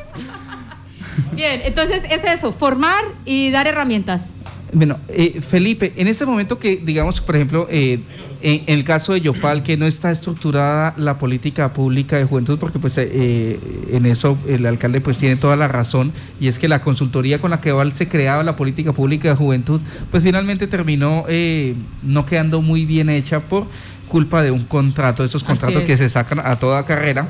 Bien, 1.33 1.61
entonces 1.65 2.03
es 2.11 2.23
eso, 2.25 2.53
formar 2.53 3.05
y 3.25 3.51
dar 3.51 3.67
herramientas. 3.67 4.27
Bueno, 4.73 4.99
eh, 5.09 5.41
Felipe, 5.41 5.93
en 5.97 6.09
este 6.09 6.25
momento 6.25 6.59
que, 6.59 6.77
digamos, 6.77 7.21
por 7.21 7.37
ejemplo, 7.37 7.67
eh, 7.71 8.01
en, 8.41 8.63
en 8.67 8.79
el 8.79 8.85
caso 8.85 9.13
de 9.13 9.21
Yopal, 9.21 9.63
que 9.63 9.77
no 9.77 9.87
está 9.87 10.11
estructurada 10.11 10.95
la 10.97 11.19
política 11.19 11.75
pública 11.75 12.17
de 12.17 12.25
juventud, 12.25 12.59
porque 12.59 12.79
pues 12.79 12.95
eh, 12.97 13.59
en 13.91 14.07
eso 14.07 14.39
el 14.49 14.65
alcalde 14.65 15.01
pues 15.01 15.19
tiene 15.19 15.37
toda 15.37 15.57
la 15.57 15.69
razón, 15.69 16.13
y 16.41 16.49
es 16.49 16.59
que 16.59 16.69
la 16.69 16.81
consultoría 16.81 17.39
con 17.39 17.51
la 17.51 17.61
que 17.61 17.71
Val 17.71 17.93
se 17.93 18.09
creaba 18.09 18.43
la 18.43 18.57
política 18.57 18.93
pública 18.93 19.29
de 19.29 19.35
juventud, 19.35 19.83
pues 20.11 20.23
finalmente 20.23 20.67
terminó 20.67 21.25
eh, 21.29 21.75
no 22.03 22.25
quedando 22.25 22.63
muy 22.63 22.87
bien 22.87 23.11
hecha 23.11 23.41
por 23.41 23.67
culpa 24.09 24.43
de 24.43 24.51
un 24.51 24.65
contrato, 24.65 25.25
esos 25.25 25.45
contratos 25.45 25.83
que 25.83 25.97
se 25.97 26.09
sacan 26.09 26.41
a 26.41 26.57
toda 26.59 26.85
carrera. 26.85 27.29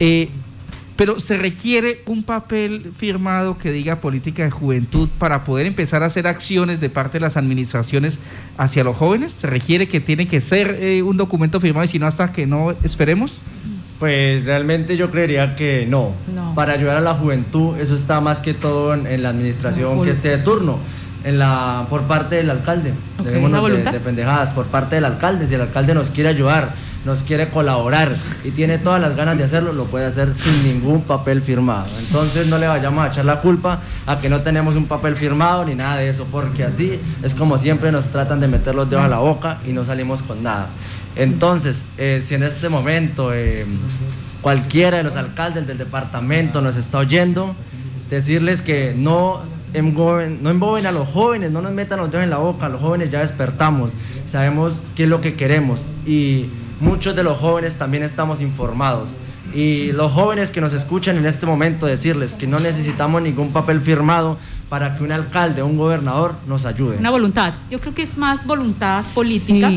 Eh, 0.00 0.28
pero 0.96 1.18
se 1.18 1.36
requiere 1.36 2.02
un 2.06 2.22
papel 2.22 2.92
firmado 2.96 3.58
que 3.58 3.72
diga 3.72 3.96
política 3.96 4.44
de 4.44 4.50
juventud 4.50 5.08
para 5.18 5.44
poder 5.44 5.66
empezar 5.66 6.02
a 6.02 6.06
hacer 6.06 6.26
acciones 6.26 6.80
de 6.80 6.88
parte 6.88 7.18
de 7.18 7.22
las 7.22 7.36
administraciones 7.36 8.18
hacia 8.58 8.84
los 8.84 8.96
jóvenes. 8.96 9.32
Se 9.32 9.48
requiere 9.48 9.88
que 9.88 10.00
tiene 10.00 10.28
que 10.28 10.40
ser 10.40 10.78
eh, 10.80 11.02
un 11.02 11.16
documento 11.16 11.60
firmado 11.60 11.84
y 11.84 11.88
si 11.88 11.98
no 11.98 12.06
hasta 12.06 12.30
que 12.30 12.46
no 12.46 12.72
esperemos. 12.84 13.40
Pues 13.98 14.44
realmente 14.44 14.96
yo 14.96 15.10
creería 15.10 15.54
que 15.54 15.86
no. 15.88 16.12
No. 16.34 16.54
Para 16.54 16.74
ayudar 16.74 16.96
a 16.96 17.00
la 17.00 17.14
juventud, 17.14 17.76
eso 17.78 17.94
está 17.94 18.20
más 18.20 18.40
que 18.40 18.54
todo 18.54 18.94
en, 18.94 19.06
en 19.06 19.22
la 19.22 19.30
administración 19.30 20.02
que 20.02 20.10
esté 20.10 20.28
de 20.30 20.38
turno. 20.38 20.78
En 21.24 21.38
la, 21.38 21.86
por 21.88 22.02
parte 22.02 22.36
del 22.36 22.50
alcde. 22.50 22.92
Ok, 23.18 23.24
Dejémonos 23.24 23.50
¿la 23.50 23.56
de, 23.56 23.62
voluntad? 23.62 23.92
de 23.92 24.00
pendejadas. 24.00 24.52
Por 24.52 24.66
parte 24.66 24.96
del 24.96 25.06
alcalde. 25.06 25.46
Si 25.46 25.54
el 25.54 25.62
alcalde 25.62 25.94
nos 25.94 26.10
quiere 26.10 26.28
ayudar 26.28 26.74
nos 27.04 27.22
quiere 27.22 27.48
colaborar 27.50 28.14
y 28.44 28.50
tiene 28.50 28.78
todas 28.78 29.00
las 29.00 29.14
ganas 29.16 29.36
de 29.36 29.44
hacerlo, 29.44 29.72
lo 29.72 29.84
puede 29.84 30.06
hacer 30.06 30.34
sin 30.34 30.64
ningún 30.64 31.02
papel 31.02 31.42
firmado. 31.42 31.86
Entonces 31.98 32.48
no 32.48 32.58
le 32.58 32.66
vayamos 32.66 33.04
a 33.04 33.08
echar 33.08 33.24
la 33.24 33.40
culpa 33.40 33.80
a 34.06 34.18
que 34.18 34.28
no 34.28 34.42
tenemos 34.42 34.74
un 34.76 34.86
papel 34.86 35.16
firmado 35.16 35.64
ni 35.64 35.74
nada 35.74 35.96
de 35.96 36.08
eso, 36.08 36.26
porque 36.30 36.64
así 36.64 36.98
es 37.22 37.34
como 37.34 37.58
siempre 37.58 37.92
nos 37.92 38.06
tratan 38.06 38.40
de 38.40 38.48
meter 38.48 38.74
los 38.74 38.88
dedos 38.88 39.04
a 39.04 39.08
la 39.08 39.18
boca 39.18 39.58
y 39.66 39.72
no 39.72 39.84
salimos 39.84 40.22
con 40.22 40.42
nada. 40.42 40.68
Entonces, 41.16 41.84
eh, 41.98 42.22
si 42.24 42.34
en 42.34 42.42
este 42.42 42.68
momento 42.68 43.32
eh, 43.32 43.66
cualquiera 44.40 44.96
de 44.96 45.04
los 45.04 45.16
alcaldes 45.16 45.66
del 45.66 45.78
departamento 45.78 46.60
nos 46.60 46.76
está 46.76 46.98
oyendo, 46.98 47.54
decirles 48.10 48.62
que 48.62 48.94
no 48.96 49.42
no 49.82 50.50
emboben 50.50 50.86
a 50.86 50.92
los 50.92 51.08
jóvenes, 51.08 51.50
no 51.50 51.60
nos 51.60 51.72
metan 51.72 51.98
los 51.98 52.08
dedos 52.08 52.22
en 52.22 52.30
la 52.30 52.36
boca, 52.36 52.68
los 52.68 52.80
jóvenes 52.80 53.10
ya 53.10 53.20
despertamos, 53.20 53.90
sabemos 54.24 54.80
qué 54.94 55.02
es 55.02 55.08
lo 55.08 55.20
que 55.20 55.34
queremos 55.34 55.86
y 56.06 56.46
muchos 56.80 57.16
de 57.16 57.22
los 57.22 57.38
jóvenes 57.38 57.76
también 57.76 58.02
estamos 58.02 58.40
informados. 58.40 59.10
Y 59.54 59.92
los 59.92 60.12
jóvenes 60.12 60.50
que 60.50 60.60
nos 60.60 60.72
escuchan 60.72 61.16
en 61.16 61.26
este 61.26 61.46
momento 61.46 61.86
decirles 61.86 62.34
que 62.34 62.46
no 62.46 62.58
necesitamos 62.58 63.22
ningún 63.22 63.52
papel 63.52 63.80
firmado 63.80 64.36
para 64.68 64.96
que 64.96 65.04
un 65.04 65.12
alcalde 65.12 65.62
o 65.62 65.66
un 65.66 65.76
gobernador 65.76 66.34
nos 66.48 66.64
ayude. 66.64 66.96
Una 66.96 67.10
voluntad. 67.10 67.54
Yo 67.70 67.78
creo 67.78 67.94
que 67.94 68.02
es 68.02 68.16
más 68.16 68.44
voluntad 68.44 69.04
política. 69.14 69.70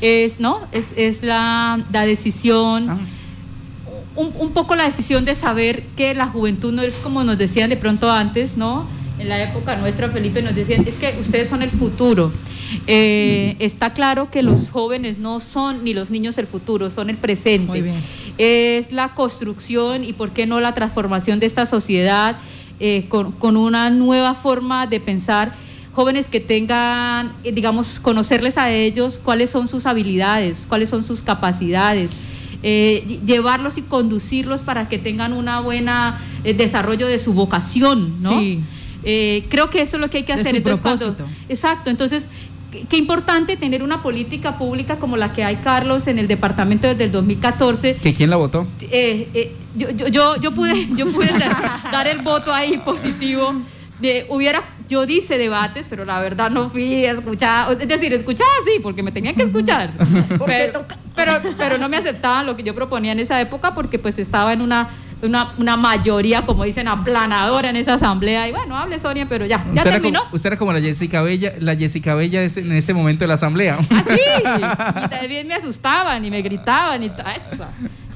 Es, 0.00 0.38
¿no? 0.38 0.60
Es, 0.70 0.86
es 0.96 1.22
la, 1.22 1.80
la 1.90 2.06
decisión. 2.06 2.90
Ah 2.90 2.98
un, 4.18 4.52
poco 4.52 4.74
la 4.74 4.84
decisión 4.84 5.24
de 5.24 5.34
saber 5.34 5.84
que 5.96 6.14
la 6.14 6.26
juventud 6.26 6.72
no 6.72 6.82
es 6.82 6.96
como 6.96 7.24
nos 7.24 7.38
decían 7.38 7.70
de 7.70 7.76
pronto 7.76 8.10
antes, 8.10 8.56
¿no? 8.56 8.86
En 9.18 9.28
la 9.28 9.42
época 9.42 9.76
nuestra, 9.76 10.08
Felipe, 10.08 10.42
nos 10.42 10.54
decían, 10.54 10.86
es 10.86 10.94
que 10.94 11.16
ustedes 11.20 11.48
son 11.48 11.62
el 11.62 11.70
futuro. 11.70 12.32
Eh, 12.86 13.56
está 13.58 13.92
claro 13.92 14.30
que 14.30 14.42
los 14.42 14.70
jóvenes 14.70 15.18
no 15.18 15.40
son 15.40 15.84
ni 15.84 15.94
los 15.94 16.10
niños 16.10 16.38
el 16.38 16.46
futuro, 16.46 16.90
son 16.90 17.10
el 17.10 17.16
presente. 17.16 17.66
Muy 17.66 17.82
bien. 17.82 17.96
Es 18.36 18.92
la 18.92 19.14
construcción 19.14 20.04
y, 20.04 20.12
¿por 20.12 20.30
qué 20.30 20.46
no, 20.46 20.60
la 20.60 20.74
transformación 20.74 21.40
de 21.40 21.46
esta 21.46 21.66
sociedad 21.66 22.36
eh, 22.78 23.06
con, 23.08 23.32
con 23.32 23.56
una 23.56 23.90
nueva 23.90 24.34
forma 24.34 24.86
de 24.86 25.00
pensar 25.00 25.54
jóvenes 25.98 26.28
que 26.28 26.38
tengan, 26.38 27.32
eh, 27.42 27.50
digamos, 27.50 27.98
conocerles 27.98 28.56
a 28.56 28.70
ellos 28.70 29.18
cuáles 29.18 29.50
son 29.50 29.66
sus 29.66 29.84
habilidades, 29.84 30.64
cuáles 30.68 30.90
son 30.90 31.02
sus 31.02 31.22
capacidades, 31.22 32.12
eh, 32.62 33.18
llevarlos 33.26 33.78
y 33.78 33.82
conducirlos 33.82 34.62
para 34.62 34.88
que 34.88 34.98
tengan 34.98 35.32
una 35.32 35.58
buena 35.58 36.20
eh, 36.44 36.54
desarrollo 36.54 37.08
de 37.08 37.18
su 37.18 37.32
vocación, 37.32 38.14
¿no? 38.20 38.40
Eh, 39.04 39.46
creo 39.48 39.70
que 39.70 39.82
eso 39.82 39.96
es 39.96 40.00
lo 40.00 40.10
que 40.10 40.18
hay 40.18 40.22
que 40.24 40.32
hacer. 40.32 40.56
entonces, 40.56 41.12
exacto, 41.48 41.90
entonces 41.90 42.28
qué 42.88 42.96
importante 42.96 43.56
tener 43.56 43.82
una 43.82 44.02
política 44.02 44.58
pública 44.58 44.98
como 44.98 45.16
la 45.16 45.32
que 45.32 45.44
hay, 45.44 45.56
Carlos, 45.56 46.06
en 46.06 46.18
el 46.18 46.28
departamento 46.28 46.86
desde 46.86 47.04
el 47.04 47.12
2014. 47.12 47.96
¿Que 47.96 48.12
quién 48.12 48.30
la 48.30 48.36
votó? 48.36 48.66
yo, 49.76 49.90
yo, 49.90 50.36
yo, 50.40 50.52
pude, 50.52 50.88
yo 50.94 51.10
pude 51.10 51.30
dar 51.92 52.06
el 52.06 52.18
voto 52.18 52.52
ahí 52.52 52.78
positivo. 52.78 53.54
De, 54.00 54.26
hubiera 54.28 54.62
yo 54.88 55.06
dice 55.06 55.38
debates, 55.38 55.86
pero 55.88 56.04
la 56.04 56.18
verdad 56.20 56.50
no 56.50 56.70
fui 56.70 57.04
a 57.04 57.12
escuchar, 57.12 57.76
es 57.78 57.86
decir, 57.86 58.12
escuchaba 58.12 58.50
sí, 58.64 58.80
porque 58.82 59.02
me 59.02 59.12
tenían 59.12 59.34
que 59.34 59.42
escuchar, 59.42 59.92
pero, 60.46 60.86
pero, 61.14 61.32
pero, 61.56 61.78
no 61.78 61.88
me 61.88 61.98
aceptaban 61.98 62.46
lo 62.46 62.56
que 62.56 62.62
yo 62.62 62.74
proponía 62.74 63.12
en 63.12 63.20
esa 63.20 63.40
época 63.40 63.74
porque 63.74 63.98
pues 63.98 64.18
estaba 64.18 64.52
en 64.52 64.62
una, 64.62 64.88
una, 65.22 65.52
una 65.58 65.76
mayoría, 65.76 66.46
como 66.46 66.64
dicen, 66.64 66.88
aplanadora 66.88 67.70
en 67.70 67.76
esa 67.76 67.94
asamblea, 67.94 68.48
y 68.48 68.52
bueno, 68.52 68.76
hable 68.76 69.00
Sonia, 69.00 69.26
pero 69.28 69.46
ya, 69.46 69.64
ya 69.72 69.82
usted 69.82 69.90
terminó. 69.90 70.08
Era 70.08 70.20
como, 70.20 70.36
usted 70.36 70.46
era 70.48 70.56
como 70.56 70.72
la 70.72 70.80
Jessica 70.80 71.22
Bella, 71.22 71.52
la 71.58 71.76
Jessica 71.76 72.14
Bella 72.14 72.44
en 72.44 72.72
ese 72.72 72.94
momento 72.94 73.24
de 73.24 73.28
la 73.28 73.34
asamblea. 73.34 73.78
Ah, 73.90 74.04
sí, 74.08 74.20
y 75.06 75.08
también 75.08 75.46
me 75.46 75.54
asustaban 75.54 76.24
y 76.24 76.30
me 76.30 76.42
gritaban 76.42 77.02
y 77.02 77.10
todo 77.10 77.26
eso. 77.28 77.64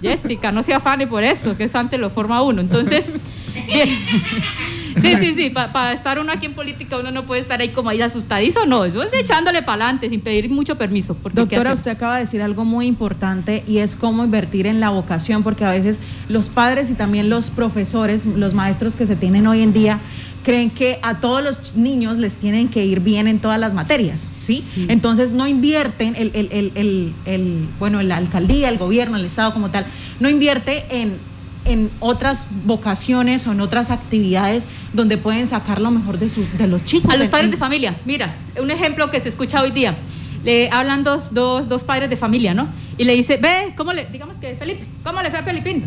Jessica, 0.01 0.51
no 0.51 0.63
se 0.63 0.75
afane 0.75 1.07
por 1.07 1.23
eso, 1.23 1.57
que 1.57 1.65
eso 1.65 1.79
antes 1.79 1.99
lo 1.99 2.11
forma 2.11 2.43
uno. 2.43 2.61
Entonces, 2.61 3.07
Sí, 5.01 5.17
sí, 5.21 5.35
sí, 5.35 5.51
para 5.51 5.93
estar 5.93 6.19
uno 6.19 6.33
aquí 6.33 6.47
en 6.47 6.55
política 6.55 6.99
uno 6.99 7.11
no 7.11 7.25
puede 7.25 7.41
estar 7.41 7.61
ahí 7.61 7.71
como 7.71 7.89
ahí 7.89 8.01
asustadizo, 8.03 8.67
no, 8.67 8.85
eso 8.85 9.03
es 9.03 9.13
echándole 9.15 9.63
para 9.63 9.85
adelante 9.85 10.09
sin 10.09 10.21
pedir 10.21 10.51
mucho 10.51 10.77
permiso. 10.77 11.17
Doctora, 11.33 11.73
usted 11.73 11.93
acaba 11.93 12.17
de 12.17 12.21
decir 12.23 12.43
algo 12.43 12.65
muy 12.65 12.87
importante 12.87 13.65
y 13.67 13.79
es 13.79 13.97
cómo 13.97 14.25
invertir 14.25 14.67
en 14.67 14.81
la 14.81 14.91
vocación, 14.91 15.43
porque 15.43 15.65
a 15.65 15.71
veces 15.71 16.01
los 16.29 16.49
padres 16.49 16.91
y 16.91 16.95
también 16.95 17.31
los 17.31 17.51
profesores, 17.51 18.27
los 18.27 18.55
maestros 18.55 18.95
que 18.95 19.07
se 19.07 19.17
tienen 19.17 19.47
hoy 19.47 19.63
en 19.63 19.73
día, 19.73 20.01
creen 20.43 20.71
que 20.71 20.99
a 21.03 21.21
todos 21.21 21.43
los 21.43 21.77
niños 21.77 22.19
les 22.19 22.37
tienen 22.37 22.69
que 22.69 22.85
ir 22.85 23.01
bien 23.01 23.29
en 23.29 23.39
todas 23.39 23.61
las 23.61 23.75
materias, 23.75 24.27
¿sí? 24.41 24.65
Entonces 24.89 25.33
no 25.33 25.47
invierten, 25.47 26.15
el, 26.17 26.33
el, 26.35 26.73
el, 26.75 27.15
el, 27.27 27.69
bueno, 27.79 28.03
la 28.03 28.17
alcaldía, 28.17 28.69
el 28.69 28.79
gobierno, 28.79 29.17
el 29.17 29.25
Estado 29.25 29.53
como 29.53 29.71
tal, 29.71 29.87
no 30.19 30.29
invierte 30.29 30.85
en 30.91 31.17
en 31.65 31.91
otras 32.01 32.49
vocaciones 32.65 33.47
o 33.47 33.53
en 33.53 33.61
otras 33.61 33.91
actividades 33.91 34.69
donde 34.93 35.17
pueden 35.17 35.47
sacar 35.47 35.81
lo 35.81 35.91
mejor 35.91 36.19
de, 36.19 36.29
sus, 36.29 36.57
de 36.59 36.67
los 36.67 36.85
chicos. 36.85 37.13
A 37.13 37.17
los 37.17 37.31
padres 37.31 37.51
de 37.51 37.57
familia, 37.57 38.01
mira, 38.05 38.37
un 38.61 38.71
ejemplo 38.71 39.11
que 39.11 39.21
se 39.21 39.29
escucha 39.29 39.63
hoy 39.63 39.71
día. 39.71 39.97
Le 40.45 40.69
hablan 40.71 41.05
dos, 41.05 41.33
dos, 41.33 41.69
dos 41.69 41.85
padres 41.85 42.11
de 42.11 42.17
familia, 42.17 42.53
¿no? 42.53 42.69
Y 42.99 43.05
le 43.05 43.15
dice, 43.15 43.37
ve, 43.37 43.75
¿cómo 43.77 43.93
le, 43.93 44.07
digamos 44.07 44.37
que 44.39 44.57
Felipe, 44.57 44.85
¿cómo 45.05 45.23
le 45.23 45.31
fue 45.31 45.39
a 45.39 45.43
Felipín? 45.45 45.85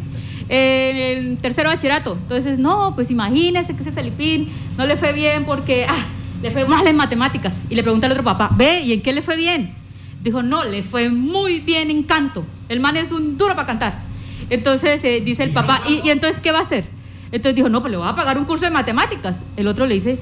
En 0.47 0.95
el 0.95 1.37
tercero 1.37 1.69
bachillerato. 1.69 2.13
Entonces, 2.13 2.57
no, 2.57 2.93
pues 2.95 3.11
imagínese 3.11 3.75
que 3.75 3.81
ese 3.81 3.91
Felipín 3.91 4.49
no 4.77 4.85
le 4.85 4.95
fue 4.95 5.11
bien 5.11 5.43
porque 5.43 5.85
ah, 5.89 6.05
le 6.41 6.51
fue 6.51 6.65
mal 6.65 6.87
en 6.87 6.95
matemáticas. 6.95 7.63
Y 7.69 7.75
le 7.75 7.83
pregunta 7.83 8.05
al 8.05 8.13
otro 8.13 8.23
papá, 8.23 8.49
ve, 8.55 8.81
¿y 8.81 8.93
en 8.93 9.01
qué 9.01 9.11
le 9.11 9.21
fue 9.21 9.35
bien? 9.35 9.75
Dijo, 10.23 10.41
no, 10.41 10.63
le 10.63 10.83
fue 10.83 11.09
muy 11.09 11.59
bien 11.59 11.91
en 11.91 12.03
canto. 12.03 12.45
El 12.69 12.79
man 12.79 12.95
es 12.95 13.11
un 13.11 13.37
duro 13.37 13.55
para 13.55 13.67
cantar. 13.67 14.04
Entonces 14.49 15.03
eh, 15.03 15.21
dice 15.23 15.43
el 15.43 15.51
papá, 15.51 15.81
¿Y, 15.87 16.09
entonces 16.09 16.41
qué 16.41 16.51
va 16.51 16.59
a 16.59 16.61
hacer? 16.63 16.85
Entonces 17.31 17.55
dijo, 17.55 17.69
no, 17.69 17.81
pues 17.81 17.91
le 17.91 17.97
voy 17.97 18.07
a 18.07 18.15
pagar 18.15 18.37
un 18.37 18.45
curso 18.45 18.65
de 18.65 18.71
matemáticas. 18.71 19.39
El 19.57 19.67
otro 19.67 19.85
le 19.85 19.95
dice, 19.95 20.19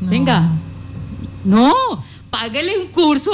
venga, 0.00 0.50
no, 1.44 1.74
páguele 2.30 2.78
un 2.78 2.86
curso 2.88 3.32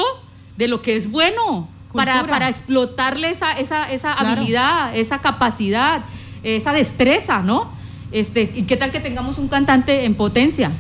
de 0.57 0.69
lo 0.69 0.83
que 0.83 0.97
es 0.97 1.11
bueno 1.11 1.69
para, 1.95 2.27
para, 2.27 2.49
explotarle 2.49 3.31
esa, 3.31 3.53
esa, 3.53 3.91
esa 3.91 4.13
habilidad, 4.13 4.95
esa 4.95 5.21
capacidad, 5.21 6.03
esa 6.43 6.73
destreza, 6.73 7.43
¿no? 7.43 7.71
Este, 8.13 8.53
¿Y 8.55 8.65
qué 8.65 8.77
tal 8.77 8.91
que 8.91 9.01
tengamos 9.01 9.39
un 9.39 9.49
cantante 9.49 10.05
en 10.05 10.15
potencia? 10.15 10.71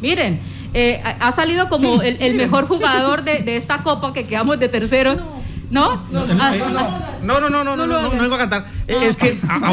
Miren, 0.00 0.40
eh, 0.74 1.00
ha 1.20 1.32
salido 1.32 1.68
como 1.68 2.02
el, 2.02 2.34
mejor 2.34 2.66
jugador 2.66 3.22
de, 3.22 3.38
de, 3.38 3.56
esta 3.56 3.78
copa 3.78 4.12
que 4.12 4.24
quedamos 4.24 4.58
de 4.58 4.68
terceros. 4.68 5.20
¿No? 5.20 5.41
No, 5.72 6.04
no, 6.10 6.26
no, 6.26 7.50
no, 7.50 7.64
no, 7.64 7.76
no, 7.76 7.86
no, 7.86 8.10
vengo 8.10 8.34
a 8.34 8.38
cantar. 8.38 8.66
Es 8.86 9.16
que 9.16 9.38
a, 9.48 9.72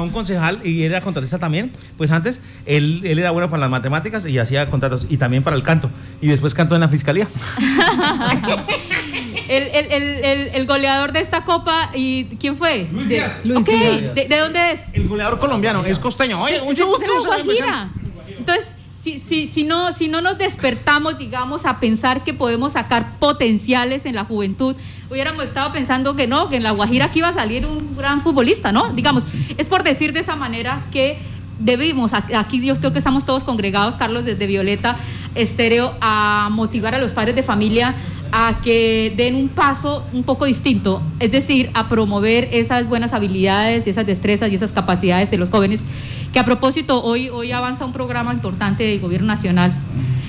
un, 0.00 0.10
concejal, 0.10 0.60
y 0.64 0.84
era 0.84 1.00
contratista 1.00 1.40
también, 1.40 1.72
pues 1.98 2.12
antes 2.12 2.40
él, 2.66 3.00
él 3.02 3.18
era 3.18 3.32
bueno 3.32 3.50
para 3.50 3.58
las 3.62 3.70
matemáticas 3.70 4.24
y 4.26 4.38
hacía 4.38 4.70
contratos, 4.70 5.06
y 5.08 5.16
también 5.16 5.42
para 5.42 5.56
el 5.56 5.64
canto. 5.64 5.90
Y 6.20 6.28
después 6.28 6.54
cantó 6.54 6.76
en 6.76 6.82
la 6.82 6.88
fiscalía. 6.88 7.26
el, 9.48 9.64
el, 9.64 9.92
el, 9.92 10.50
el, 10.54 10.66
goleador 10.66 11.10
de 11.10 11.18
esta 11.18 11.44
copa, 11.44 11.90
¿y 11.94 12.26
quién 12.38 12.56
fue? 12.56 12.88
Luis 12.92 13.08
Díaz. 13.08 13.42
¿De, 13.42 14.38
dónde 14.38 14.70
es? 14.70 14.82
El 14.92 15.08
goleador 15.08 15.40
colombiano, 15.40 15.84
es 15.84 15.98
costeño. 15.98 16.40
Oye, 16.40 16.62
mucho 16.62 16.86
gusto. 16.86 17.10
Entonces, 18.38 18.72
si, 19.02 19.18
si, 19.18 19.46
si, 19.46 19.64
no, 19.64 19.92
si 19.92 20.08
no 20.08 20.20
nos 20.20 20.36
despertamos, 20.36 21.18
digamos, 21.18 21.64
a 21.64 21.80
pensar 21.80 22.22
que 22.22 22.34
podemos 22.34 22.72
sacar 22.72 23.18
potenciales 23.18 24.04
en 24.04 24.14
la 24.14 24.24
juventud, 24.24 24.76
hubiéramos 25.10 25.44
estado 25.44 25.72
pensando 25.72 26.16
que 26.16 26.26
no, 26.26 26.50
que 26.50 26.56
en 26.56 26.62
La 26.62 26.72
Guajira 26.72 27.06
aquí 27.06 27.20
iba 27.20 27.28
a 27.28 27.32
salir 27.32 27.64
un 27.64 27.96
gran 27.96 28.20
futbolista, 28.20 28.72
¿no? 28.72 28.92
Digamos, 28.92 29.24
es 29.56 29.68
por 29.68 29.82
decir 29.84 30.12
de 30.12 30.20
esa 30.20 30.36
manera 30.36 30.86
que 30.92 31.18
debimos, 31.58 32.12
aquí 32.12 32.64
yo 32.64 32.76
creo 32.76 32.92
que 32.92 32.98
estamos 32.98 33.24
todos 33.24 33.42
congregados, 33.42 33.96
Carlos, 33.96 34.24
desde 34.24 34.46
Violeta 34.46 34.96
Estéreo, 35.34 35.94
a 36.00 36.48
motivar 36.50 36.94
a 36.94 36.98
los 36.98 37.12
padres 37.12 37.34
de 37.34 37.42
familia 37.42 37.94
a 38.32 38.60
que 38.62 39.12
den 39.16 39.34
un 39.34 39.48
paso 39.48 40.04
un 40.12 40.22
poco 40.22 40.44
distinto, 40.44 41.02
es 41.18 41.32
decir, 41.32 41.70
a 41.74 41.88
promover 41.88 42.48
esas 42.52 42.86
buenas 42.86 43.12
habilidades, 43.12 43.86
esas 43.86 44.06
destrezas 44.06 44.52
y 44.52 44.54
esas 44.54 44.72
capacidades 44.72 45.30
de 45.30 45.38
los 45.38 45.50
jóvenes, 45.50 45.82
que 46.32 46.38
a 46.38 46.44
propósito 46.44 47.02
hoy, 47.02 47.28
hoy 47.28 47.52
avanza 47.52 47.84
un 47.84 47.92
programa 47.92 48.32
importante 48.32 48.84
del 48.84 49.00
Gobierno 49.00 49.26
Nacional 49.26 49.72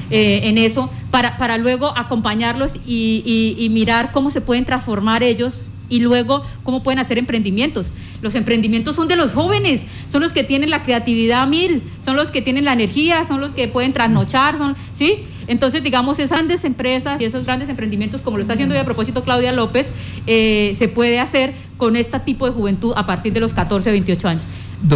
eh, 0.10 0.41
en 0.50 0.58
eso, 0.58 0.89
para, 1.10 1.38
para 1.38 1.58
luego 1.58 1.93
acompañarlos 1.98 2.75
y, 2.86 3.55
y, 3.58 3.70
mirar 3.70 4.12
cómo 4.12 4.29
se 4.29 4.41
pueden 4.41 4.65
transformar 4.65 5.24
ellos 5.24 5.65
y 5.88 6.00
luego 6.00 6.43
cómo 6.63 6.84
pueden 6.84 7.00
hacer 7.00 7.17
emprendimientos. 7.17 7.93
Los 8.22 8.36
emprendimientos 8.36 8.96
son 8.96 9.08
de 9.08 9.15
los 9.15 9.31
jóvenes, 9.31 9.84
son 10.12 10.22
los 10.22 10.34
que 10.34 10.43
tienen 10.43 10.70
la 10.70 10.84
creatividad 10.84 11.48
mil, 11.48 11.84
son 12.03 12.15
los 12.15 12.31
que 12.31 12.41
tienen 12.41 12.65
la 12.65 12.74
energía, 12.74 13.25
son 13.25 13.39
los 13.39 13.51
que 13.51 13.67
pueden 13.67 13.93
trasnochar, 13.93 14.58
son, 14.58 14.75
¿sí? 14.93 15.25
Entonces, 15.48 15.84
digamos, 15.84 16.20
esas 16.20 16.38
grandes 16.38 16.63
empresas 16.63 17.20
y 17.22 17.25
esos 17.25 17.46
grandes 17.46 17.70
emprendimientos, 17.70 18.22
como 18.22 18.38
lo 18.38 18.41
está 18.41 18.53
haciendo 18.53 18.74
hoy 18.74 18.81
a 18.81 18.86
propósito 18.86 19.24
Claudia 19.24 19.51
López, 19.51 19.88
eh, 20.27 20.74
se 20.77 20.88
puede 20.88 21.20
hacer 21.20 21.53
con 21.77 21.96
este 21.96 22.20
tipo 22.20 22.46
de 22.46 22.51
juventud 22.51 22.93
a 22.96 23.05
partir 23.05 23.34
de 23.34 23.39
los 23.39 23.53
14, 23.53 23.91
28 23.91 24.27
años. 24.27 24.48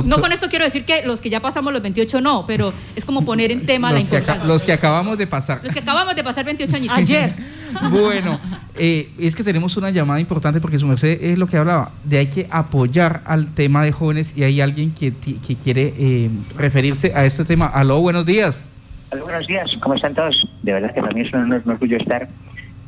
No 0.05 0.19
con 0.19 0.31
esto 0.31 0.47
quiero 0.49 0.65
decir 0.65 0.83
que 0.85 1.05
los 1.05 1.21
que 1.21 1.29
ya 1.29 1.39
pasamos 1.39 1.71
los 1.73 1.81
28 1.81 2.21
no, 2.21 2.45
pero 2.45 2.73
es 2.95 3.05
como 3.05 3.23
poner 3.23 3.51
en 3.51 3.65
tema 3.65 3.91
la 3.91 3.99
los 3.99 4.09
que, 4.09 4.15
importancia. 4.17 4.45
los 4.45 4.63
que 4.65 4.73
acabamos 4.73 5.17
de 5.17 5.27
pasar. 5.27 5.59
Los 5.63 5.73
que 5.73 5.79
acabamos 5.79 6.15
de 6.15 6.23
pasar 6.23 6.45
28 6.45 6.75
años. 6.75 6.89
Ayer. 6.91 7.33
Bueno, 7.91 8.39
eh, 8.75 9.09
es 9.19 9.35
que 9.35 9.43
tenemos 9.43 9.75
una 9.75 9.89
llamada 9.89 10.19
importante 10.21 10.61
porque 10.61 10.79
su 10.79 10.87
merced 10.87 11.21
es 11.21 11.37
lo 11.37 11.45
que 11.45 11.57
hablaba, 11.57 11.91
de 12.05 12.19
hay 12.19 12.27
que 12.27 12.47
apoyar 12.49 13.21
al 13.25 13.53
tema 13.53 13.83
de 13.83 13.91
jóvenes 13.91 14.31
y 14.33 14.43
hay 14.43 14.61
alguien 14.61 14.93
que, 14.93 15.11
que 15.13 15.55
quiere 15.57 15.93
eh, 15.97 16.29
referirse 16.55 17.11
a 17.13 17.25
este 17.25 17.43
tema. 17.43 17.65
Aló, 17.65 17.99
buenos 17.99 18.25
días. 18.25 18.69
Hola, 19.11 19.23
buenos 19.23 19.47
días, 19.47 19.69
¿cómo 19.81 19.95
están 19.95 20.13
todos? 20.15 20.47
De 20.63 20.71
verdad 20.71 20.93
que 20.93 21.01
para 21.01 21.13
mí 21.13 21.21
es 21.21 21.33
un 21.33 21.41
honor, 21.41 21.61
un 21.65 21.71
orgullo 21.71 21.97
estar 21.97 22.29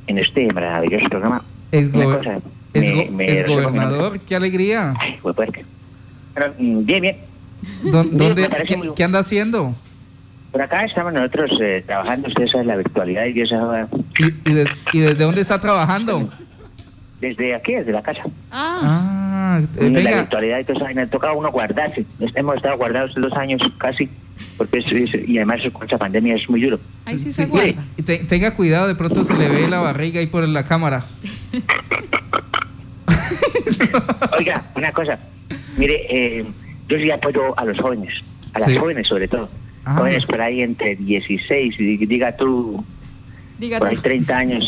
en 0.08 0.18
este 0.20 0.48
maravilloso 0.54 1.10
programa. 1.10 1.44
Es, 1.72 1.92
go- 1.92 2.18
cosa, 2.18 2.38
es 2.74 2.82
me- 2.82 2.92
go- 3.06 3.12
me 3.12 3.40
es 3.40 3.48
gobernador, 3.48 4.20
qué 4.22 4.36
alegría. 4.38 4.94
Ay. 4.98 5.20
Bien, 6.60 7.02
bien. 7.02 7.18
¿Dó- 7.84 8.04
me 8.04 8.12
¿Dónde, 8.18 8.50
qué, 8.66 8.78
muy- 8.78 8.94
qué 8.96 9.04
anda 9.04 9.20
haciendo? 9.20 9.76
Por 10.52 10.62
acá 10.62 10.86
estamos 10.86 11.14
nosotros 11.14 11.52
eh, 11.62 11.84
trabajando, 11.86 12.28
ustedes 12.30 12.52
saben, 12.52 12.68
la 12.68 12.76
virtualidad 12.78 13.26
y 13.26 13.42
esa 13.42 13.88
¿Y, 14.20 14.50
y 14.50 14.54
de- 14.54 14.70
y 14.94 15.00
desde 15.00 15.24
dónde 15.24 15.42
está 15.42 15.60
trabajando? 15.60 16.30
desde 17.20 17.56
aquí, 17.56 17.74
desde 17.74 17.92
la 17.92 18.04
casa. 18.04 18.22
Ah, 18.52 18.80
Ah, 18.84 19.60
eh, 19.78 19.90
la 19.90 20.00
venga, 20.00 20.18
virtualidad 20.22 20.60
y 20.60 20.64
todo 20.66 20.78
eso, 20.78 20.86
me 20.94 21.08
toca 21.08 21.34
uno 21.34 21.52
guardarse. 21.52 22.06
Hemos 22.36 22.58
estado 22.58 22.78
guardados 22.78 23.12
dos 23.16 23.34
años 23.34 23.60
casi, 23.80 24.08
porque 24.56 24.80
es- 24.80 24.92
es- 24.92 25.28
y 25.28 25.38
además 25.38 25.62
con 25.74 25.84
esta 25.84 25.98
pandemia 25.98 26.36
es 26.36 26.48
muy 26.50 26.62
duro. 26.62 26.80
ahí 27.06 27.18
sí, 27.18 27.26
Sí, 27.26 27.34
se 27.34 27.48
mire, 27.48 27.74
guarda. 27.74 27.84
te- 28.06 28.24
tenga 28.26 28.54
cuidado, 28.54 28.88
de 28.88 28.94
pronto 28.96 29.24
se 29.24 29.34
le 29.34 29.48
ve 29.50 29.68
la 29.68 29.80
barriga 29.80 30.20
ahí 30.20 30.28
por 30.28 30.48
la 30.48 30.64
cámara. 30.64 31.06
Oiga, 34.38 34.64
una 34.76 34.92
cosa, 34.92 35.18
mire, 35.78 36.06
eh, 36.10 36.46
yo 36.90 36.98
sí 36.98 37.10
apoyo 37.12 37.58
a 37.58 37.66
los 37.66 37.78
jóvenes, 37.80 38.14
a 38.54 38.60
las 38.60 38.70
Sí. 38.70 38.78
jóvenes 38.78 39.08
sobre 39.08 39.28
todo. 39.28 39.50
Ah. 39.86 39.96
Jóvenes 39.96 40.26
por 40.26 40.42
ahí 40.42 40.62
entre 40.62 40.96
16 40.96 41.76
y 41.80 42.06
diga 42.06 42.36
tú, 42.36 42.84
Dígate. 43.60 43.80
por 43.80 43.88
ahí 43.90 43.98
30 43.98 44.38
años. 44.38 44.68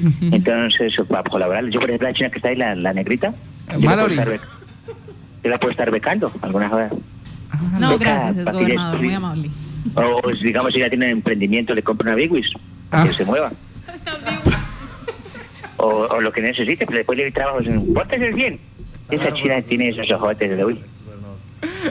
Entonces, 0.20 0.92
para 1.08 1.22
colaborar, 1.24 1.66
yo 1.68 1.80
por 1.80 1.90
ejemplo, 1.90 2.08
la 2.08 2.14
china 2.14 2.30
que 2.30 2.36
está 2.38 2.48
ahí, 2.48 2.56
la, 2.56 2.74
la 2.74 2.92
negrita, 2.92 3.32
yo 3.78 3.88
la, 3.88 3.94
puedo 3.96 4.06
estar 4.08 4.40
yo 5.42 5.50
la 5.50 5.58
puedo 5.58 5.70
estar 5.72 5.90
becando 5.90 6.30
alguna 6.42 6.68
vez. 6.68 6.92
Ah, 7.50 7.78
No, 7.78 7.98
Beca, 7.98 8.14
gracias, 8.24 8.38
es 8.46 8.52
gobernador, 8.52 9.00
muy 9.02 9.14
amable. 9.14 9.50
O 9.94 10.20
digamos, 10.42 10.72
si 10.74 10.80
ya 10.80 10.88
tiene 10.90 11.08
emprendimiento, 11.10 11.74
le 11.74 11.82
compro 11.82 12.06
una 12.06 12.14
Bigwis 12.14 12.46
para 12.90 13.04
Ah. 13.04 13.06
que 13.08 13.14
se 13.14 13.24
mueva. 13.24 13.50
O, 15.82 16.06
o 16.10 16.20
lo 16.20 16.30
que 16.32 16.42
necesite, 16.42 16.84
pero 16.84 16.98
después 16.98 17.16
le 17.16 17.24
doy 17.24 17.32
trabajos 17.32 17.66
en... 17.66 17.94
Pórtese 17.94 18.30
bien. 18.32 18.58
Esa 19.10 19.32
china 19.32 19.60
tiene 19.62 19.88
esos 19.88 20.10
ojotes 20.12 20.56
de 20.56 20.64
uy. 20.64 20.78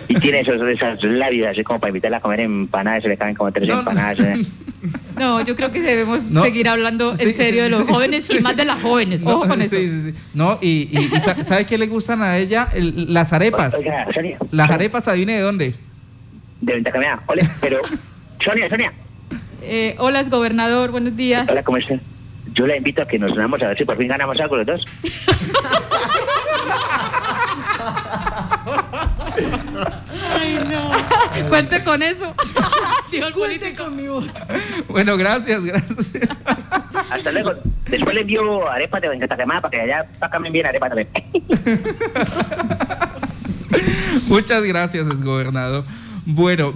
Y 0.08 0.16
tiene 0.16 0.42
esos, 0.42 0.62
esas 0.62 1.02
labias, 1.04 1.52
así 1.52 1.64
como 1.64 1.80
para 1.80 1.90
invitarla 1.90 2.18
a 2.18 2.22
comer 2.22 2.40
empanadas, 2.42 3.02
se 3.04 3.10
le 3.10 3.18
caen 3.18 3.36
como 3.36 3.52
tres 3.52 3.68
No, 3.68 3.76
no. 3.76 3.80
empanadas. 3.82 4.20
¿eh? 4.20 4.46
No, 5.18 5.42
yo 5.44 5.54
creo 5.58 5.72
que 5.72 5.82
debemos 5.82 6.24
No. 6.24 6.44
seguir 6.44 6.70
hablando 6.70 7.18
Sí, 7.18 7.26
en 7.30 7.34
serio 7.34 7.64
de 7.64 7.70
los 7.70 7.82
sí, 7.82 7.88
jóvenes 7.90 8.26
sí. 8.26 8.38
y 8.38 8.42
más 8.42 8.56
de 8.56 8.64
las 8.64 8.82
jóvenes. 8.82 9.22
No, 9.24 9.32
Ojo 9.40 9.48
con 9.50 9.62
eso. 9.62 9.76
sí, 9.76 9.90
sí, 9.90 10.12
sí. 10.12 10.18
No, 10.34 10.58
y, 10.62 10.88
y- 10.98 11.10
y 11.14 11.20
sa- 11.20 11.44
¿sabe 11.44 11.66
qué 11.66 11.78
le 11.78 11.88
gustan 11.88 12.22
a 12.22 12.38
ella? 12.38 12.70
El- 12.74 13.14
las 13.14 13.34
arepas. 13.34 13.74
Oiga, 13.74 14.08
Sonia. 14.14 14.38
Las 14.52 14.70
arepas, 14.70 15.08
adivine 15.10 15.34
de 15.36 15.42
dónde. 15.42 15.76
De 16.62 16.74
Ventacamea. 16.76 17.20
Ole, 17.28 17.42
pero... 17.60 17.80
Sonia, 18.44 18.70
Sonia. 18.70 18.94
Eh, 19.62 19.96
hola, 19.98 20.22
es 20.22 20.30
gobernador, 20.30 20.92
buenos 20.92 21.18
días. 21.18 21.46
Hola, 21.50 21.64
¿cómo 21.64 21.78
estás? 21.78 22.00
Yo 22.60 22.68
la 22.68 22.76
invito 22.76 23.02
a 23.02 23.08
que 23.08 23.18
nos 23.18 23.32
unamos 23.32 23.62
a 23.62 23.70
ver 23.70 23.78
si 23.78 23.86
por 23.86 23.96
fin 23.96 24.10
ganamos 24.10 24.38
algo 24.38 24.58
los 24.58 24.66
dos. 24.66 24.84
Cuente 31.48 31.82
con 31.86 32.04
eso. 32.04 32.36
Dijo 33.14 33.28
el 33.28 33.34
político. 33.34 33.86
Bueno, 34.90 35.16
gracias, 35.16 35.64
gracias. 35.64 36.12
Hasta 37.10 37.32
luego. 37.32 37.54
Después 37.88 38.14
le 38.14 38.22
envío 38.22 38.70
arepas 38.70 39.02
de 39.04 39.08
Ventacamea 39.08 39.62
para 39.62 39.72
que 39.72 39.80
allá 39.80 40.06
pácame 40.20 40.52
bien 40.52 40.66
arepas 40.66 40.90
también. 40.90 41.08
Muchas 44.28 44.64
gracias, 44.66 45.08
exgobernador. 45.08 45.86
Bueno, 46.26 46.74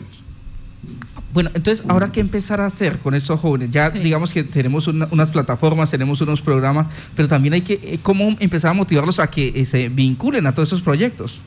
bueno, 1.34 1.50
entonces, 1.54 1.84
¿ahora 1.88 2.10
qué 2.10 2.20
empezar 2.20 2.62
a 2.62 2.68
hacer 2.68 3.00
con 3.00 3.14
estos 3.16 3.40
jóvenes? 3.40 3.72
Ya 3.72 3.90
Sí. 3.92 4.00
digamos 4.00 4.32
que 4.34 4.44
tenemos 4.44 4.88
una- 4.88 5.08
unas 5.12 5.32
plataformas, 5.32 5.90
tenemos 5.90 6.22
unos 6.22 6.42
programas, 6.42 6.88
pero 7.16 7.28
también 7.28 7.54
hay 7.56 7.62
que, 7.62 7.74
eh, 7.84 8.00
¿cómo 8.04 8.36
empezar 8.40 8.72
a 8.72 8.74
motivarlos 8.74 9.20
a 9.20 9.28
que 9.28 9.52
eh, 9.56 9.66
se 9.66 9.90
vinculen 9.90 10.46
a 10.46 10.54
todos 10.54 10.70
esos 10.70 10.82
proyectos? 10.82 11.42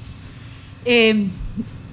Eh, 0.85 1.27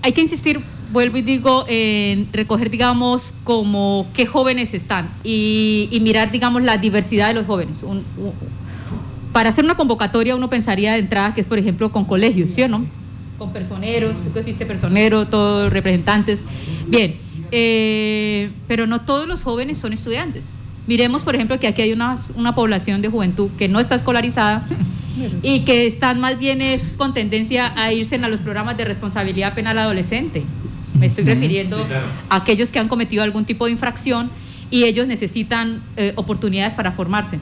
hay 0.02 0.12
que 0.12 0.22
insistir, 0.22 0.60
vuelvo 0.92 1.18
y 1.18 1.22
digo, 1.22 1.66
en 1.68 2.28
recoger, 2.34 2.70
digamos, 2.70 3.34
como 3.44 4.08
qué 4.14 4.26
jóvenes 4.26 4.74
están 4.74 5.10
y, 5.24 5.88
y 5.92 6.00
mirar, 6.00 6.32
digamos, 6.32 6.62
la 6.64 6.78
diversidad 6.78 7.28
de 7.30 7.34
los 7.36 7.46
jóvenes. 7.46 7.84
Un- 7.84 8.04
un- 8.18 8.34
para 9.32 9.50
hacer 9.50 9.66
una 9.66 9.76
convocatoria 9.76 10.36
uno 10.36 10.48
pensaría 10.50 10.94
de 10.94 11.00
entrada 11.00 11.34
que 11.34 11.42
es, 11.42 11.48
por 11.48 11.58
ejemplo, 11.58 11.92
con 11.92 12.06
colegios, 12.06 12.52
¿sí 12.52 12.62
o 12.64 12.68
no? 12.68 12.86
Con 13.40 13.52
personeros, 13.52 14.16
tú 14.24 14.32
que 14.32 14.44
fuiste 14.44 14.66
personero, 14.66 15.26
todos 15.28 15.74
representantes. 15.74 16.44
Bien, 16.88 17.16
eh, 17.56 18.50
pero 18.68 18.88
no 18.88 19.02
todos 19.02 19.28
los 19.28 19.44
jóvenes 19.44 19.78
son 19.78 19.94
estudiantes. 19.94 20.50
Miremos, 20.88 21.22
por 21.22 21.36
ejemplo, 21.36 21.60
que 21.60 21.68
aquí 21.68 21.82
hay 21.84 21.94
una, 21.94 22.18
una 22.36 22.56
población 22.56 23.02
de 23.02 23.08
juventud 23.10 23.50
que 23.58 23.70
no 23.70 23.80
está 23.80 23.96
escolarizada 23.96 24.66
y 25.44 25.60
que 25.62 25.86
están 25.88 26.20
más 26.20 26.40
bien 26.40 26.62
es 26.62 26.90
con 26.98 27.14
tendencia 27.14 27.72
a 27.78 27.94
irse 27.94 28.16
a 28.16 28.28
los 28.28 28.40
programas 28.42 28.76
de 28.76 28.86
responsabilidad 28.86 29.54
penal 29.54 29.78
adolescente. 29.78 30.44
Me 31.00 31.06
estoy 31.06 31.24
refiriendo 31.26 31.78
a 32.30 32.36
aquellos 32.38 32.70
que 32.72 32.80
han 32.80 32.88
cometido 32.88 33.24
algún 33.24 33.46
tipo 33.46 33.66
de 33.66 33.72
infracción 33.72 34.30
y 34.72 34.86
ellos 34.86 35.08
necesitan 35.08 35.84
eh, 35.96 36.14
oportunidades 36.16 36.74
para 36.74 36.92
formarse. 36.92 37.40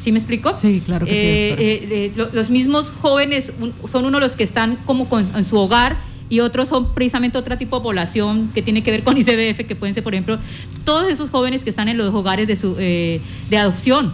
¿Sí 0.00 0.12
me 0.12 0.18
explico? 0.18 0.56
Sí, 0.56 0.82
claro 0.84 1.06
que 1.06 1.12
sí, 1.12 1.18
Eh, 1.20 1.48
doctora. 1.50 1.68
eh, 1.68 2.04
eh, 2.06 2.12
lo- 2.16 2.30
los 2.32 2.50
mismos 2.50 2.90
jóvenes 2.90 3.52
un- 3.60 3.72
son 3.88 4.04
uno 4.04 4.18
de 4.18 4.24
los 4.26 4.36
que 4.36 4.44
están 4.44 4.76
como 4.84 5.08
con- 5.08 5.28
en 5.34 5.44
su 5.44 5.56
hogar 5.58 5.96
y 6.28 6.40
otros 6.40 6.68
son 6.68 6.92
precisamente 6.94 7.38
otro 7.38 7.56
tipo 7.56 7.76
de 7.78 7.82
población 7.82 8.50
que 8.54 8.62
tiene 8.62 8.82
que 8.82 8.90
ver 8.90 9.02
con 9.04 9.16
ICBF, 9.16 9.64
que 9.66 9.76
pueden 9.76 9.94
ser, 9.94 10.02
por 10.02 10.14
ejemplo, 10.14 10.38
todos 10.84 11.08
esos 11.10 11.30
jóvenes 11.30 11.62
que 11.64 11.70
están 11.70 11.88
en 11.88 11.98
los 11.98 12.14
hogares 12.14 12.46
de, 12.48 12.56
su, 12.56 12.76
eh, 12.78 13.20
de 13.50 13.58
adopción. 13.58 14.12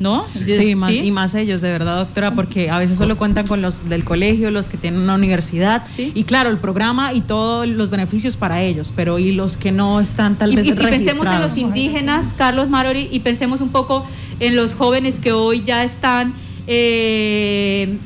¿No? 0.00 0.24
Sí, 0.46 0.74
más, 0.74 0.90
y 0.90 1.12
más 1.12 1.32
ellos, 1.36 1.60
de 1.60 1.70
verdad, 1.70 1.98
doctora, 1.98 2.34
porque 2.34 2.70
a 2.70 2.78
veces 2.80 2.98
solo 2.98 3.16
cuentan 3.16 3.46
con 3.46 3.62
los 3.62 3.88
del 3.88 4.02
colegio, 4.02 4.50
los 4.50 4.68
que 4.68 4.76
tienen 4.76 4.98
una 5.00 5.14
universidad, 5.14 5.84
Sí. 5.94 6.10
y 6.12 6.24
claro, 6.24 6.50
el 6.50 6.58
programa 6.58 7.12
y 7.12 7.20
todos 7.20 7.68
los 7.68 7.88
beneficios 7.88 8.34
para 8.34 8.62
ellos, 8.62 8.92
pero 8.96 9.20
y 9.20 9.30
los 9.30 9.56
que 9.56 9.70
no 9.70 10.00
están 10.00 10.36
tal 10.38 10.54
y, 10.54 10.56
vez 10.56 10.66
y- 10.66 10.70
y 10.70 10.72
pensemos 10.72 10.98
en 10.98 11.04
registrados. 11.06 11.52
los 11.52 11.56
indígenas, 11.56 12.34
Carlos 12.36 12.68
Marori, 12.68 13.08
y 13.12 13.20
pensemos 13.20 13.60
un 13.60 13.68
poco 13.68 14.04
en 14.40 14.56
los 14.56 14.74
jóvenes 14.74 15.20
que 15.20 15.30
hoy 15.30 15.62
ya 15.64 15.84
están 15.84 16.34
eh, 16.66 17.96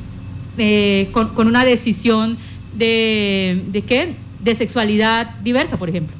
eh, 0.59 1.09
con, 1.13 1.29
con 1.29 1.47
una 1.47 1.63
decisión 1.65 2.37
de, 2.77 3.63
de 3.67 3.81
qué? 3.81 4.15
De 4.41 4.55
sexualidad 4.55 5.35
diversa, 5.43 5.77
por 5.77 5.89
ejemplo. 5.89 6.15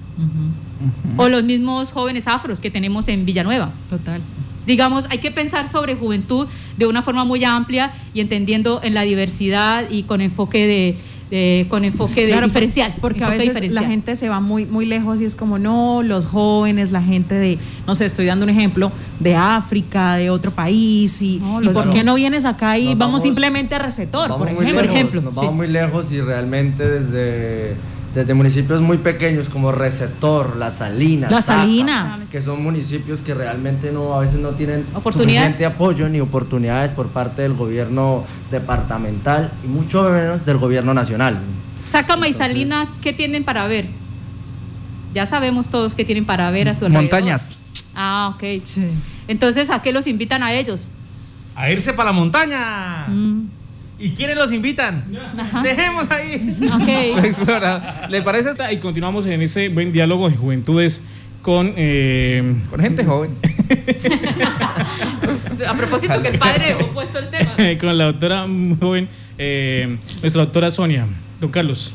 O 1.17 1.30
los 1.30 1.43
mismos 1.43 1.91
jóvenes 1.91 2.28
afros 2.28 2.60
que 2.60 2.70
tenemos 2.70 3.08
en 3.08 3.26
Villanueva. 3.26 3.72
Total. 3.89 4.22
Digamos, 4.65 5.06
hay 5.10 5.20
que 5.20 5.32
pensar 5.32 5.70
sobre 5.70 5.96
juventud 5.96 6.48
de 6.76 6.88
una 6.88 7.02
forma 7.02 7.24
muy 7.24 7.43
amplia 7.43 7.93
y 8.13 8.20
entendiendo 8.20 8.82
en 8.84 8.93
la 8.93 9.04
diversidad 9.04 9.89
y 9.89 10.04
con 10.04 10.20
enfoque 10.22 10.67
de, 10.67 10.98
de- 11.30 11.66
con 11.70 11.84
enfoque 11.84 12.22
de 12.26 12.32
Claro, 12.32 12.48
diferencial. 12.48 12.96
Porque 13.02 13.24
a 13.24 13.30
veces 13.30 13.50
diferencial. 13.50 13.84
la 13.84 13.90
gente 13.90 14.16
se 14.16 14.30
va 14.30 14.40
muy, 14.40 14.66
muy 14.66 14.86
lejos 14.86 15.20
y 15.20 15.26
es 15.26 15.36
como, 15.36 15.60
no, 15.60 16.02
los 16.04 16.26
jóvenes, 16.26 16.92
la 16.92 17.02
gente 17.02 17.36
de, 17.36 17.58
no 17.86 17.96
sé, 17.96 18.06
estoy 18.06 18.26
dando 18.28 18.46
un 18.46 18.50
ejemplo, 18.50 18.92
de 19.20 19.36
África, 19.36 20.16
de 20.16 20.30
otro 20.30 20.52
país, 20.52 21.22
y, 21.22 21.40
No, 21.40 21.62
¿y 21.62 21.66
los- 21.66 21.74
por 21.74 21.90
qué 21.90 22.04
no 22.04 22.16
vienes 22.16 22.46
acá 22.46 22.78
y 22.78 22.86
vamos, 22.88 23.00
vamos- 23.00 23.22
simplemente 23.24 23.76
a 23.76 23.80
Recetor, 23.80 24.30
Nos 24.30 24.38
por 24.38 24.48
ejemplo? 24.48 24.72
lejos, 24.82 24.86
ejemplo, 24.96 25.22
Nos 25.22 25.34
sí. 25.34 25.40
vamos 25.40 25.56
muy 25.56 25.68
lejos 25.68 26.12
y 26.12 26.22
realmente 26.22 26.88
desde, 26.88 27.76
desde 28.17 28.34
municipios 28.34 28.82
muy 28.82 28.97
pequeños 28.97 29.47
como 29.47 29.71
Receptor, 29.71 30.56
La 30.58 30.71
Salina, 30.71 31.30
La 31.30 31.39
Salina. 31.43 32.17
que 32.32 32.41
son 32.41 32.63
municipios 32.63 33.21
que 33.21 33.36
realmente 33.36 33.91
no 33.91 34.15
a 34.15 34.21
veces 34.21 34.39
no 34.39 34.49
tienen 34.56 34.88
Oportunidades. 34.95 35.51
suficiente 35.51 35.65
apoyo 35.75 36.10
ni 36.10 36.19
oportunidades 36.19 36.93
por 36.93 37.10
parte 37.10 37.43
del 37.43 37.53
gobierno 37.53 38.23
departamental 38.49 39.51
y 39.63 39.67
mucho 39.67 40.01
menos 40.10 40.43
del 40.47 40.58
gobierno 40.58 40.95
nacional. 40.95 41.38
Sácama 41.91 42.27
y 42.27 42.34
Salina, 42.34 42.88
¿qué 43.03 43.13
tienen 43.13 43.43
para 43.43 43.67
ver? 43.67 43.86
Ya 45.13 45.27
sabemos 45.27 45.67
todos 45.67 45.93
qué 45.93 46.03
tienen 46.03 46.25
para 46.25 46.49
ver 46.49 46.69
a 46.69 46.73
su 46.73 46.86
alrededor. 46.86 47.03
Montañas. 47.12 47.60
Ah, 47.95 48.34
ok. 48.36 48.43
Sí. 48.63 48.88
Entonces, 49.27 49.69
¿a 49.69 49.84
qué 49.84 49.93
los 49.93 50.08
invitan 50.08 50.41
a 50.41 50.53
ellos? 50.53 50.89
A 51.56 51.69
irse 51.69 51.93
para 51.93 52.10
la 52.10 52.13
montaña. 52.13 53.06
Mm, 53.10 53.41
¿Y 53.99 54.12
quiénes 54.12 54.36
los 54.38 54.53
invitan? 54.53 55.05
Ajá. 55.38 55.62
Dejemos 55.62 56.10
ahí. 56.12 56.55
ok. 56.71 57.23
Explora. 57.25 58.07
¿Le 58.10 58.21
parece? 58.21 58.51
Y 58.71 58.77
continuamos 58.77 59.25
en 59.25 59.41
ese 59.41 59.69
buen 59.69 59.91
diálogo 59.91 60.29
de 60.29 60.36
juventudes 60.38 61.01
con... 61.41 61.73
eh, 61.77 62.55
Con 62.69 62.79
gente 62.79 63.03
joven. 63.05 63.31
A 65.67 65.73
propósito 65.75 66.21
que 66.21 66.27
el 66.29 66.39
padre 66.39 66.75
dejó 66.75 66.91
puesto 66.91 67.19
el 67.19 67.29
tema. 67.29 67.55
con 67.79 67.97
la 67.97 68.05
doctora 68.05 68.45
muy 68.47 68.77
joven, 68.79 69.07
eh, 69.38 69.97
nuestra 70.21 70.43
doctora 70.43 70.69
Sonia. 70.71 71.05
Don 71.39 71.49
Carlos. 71.51 71.93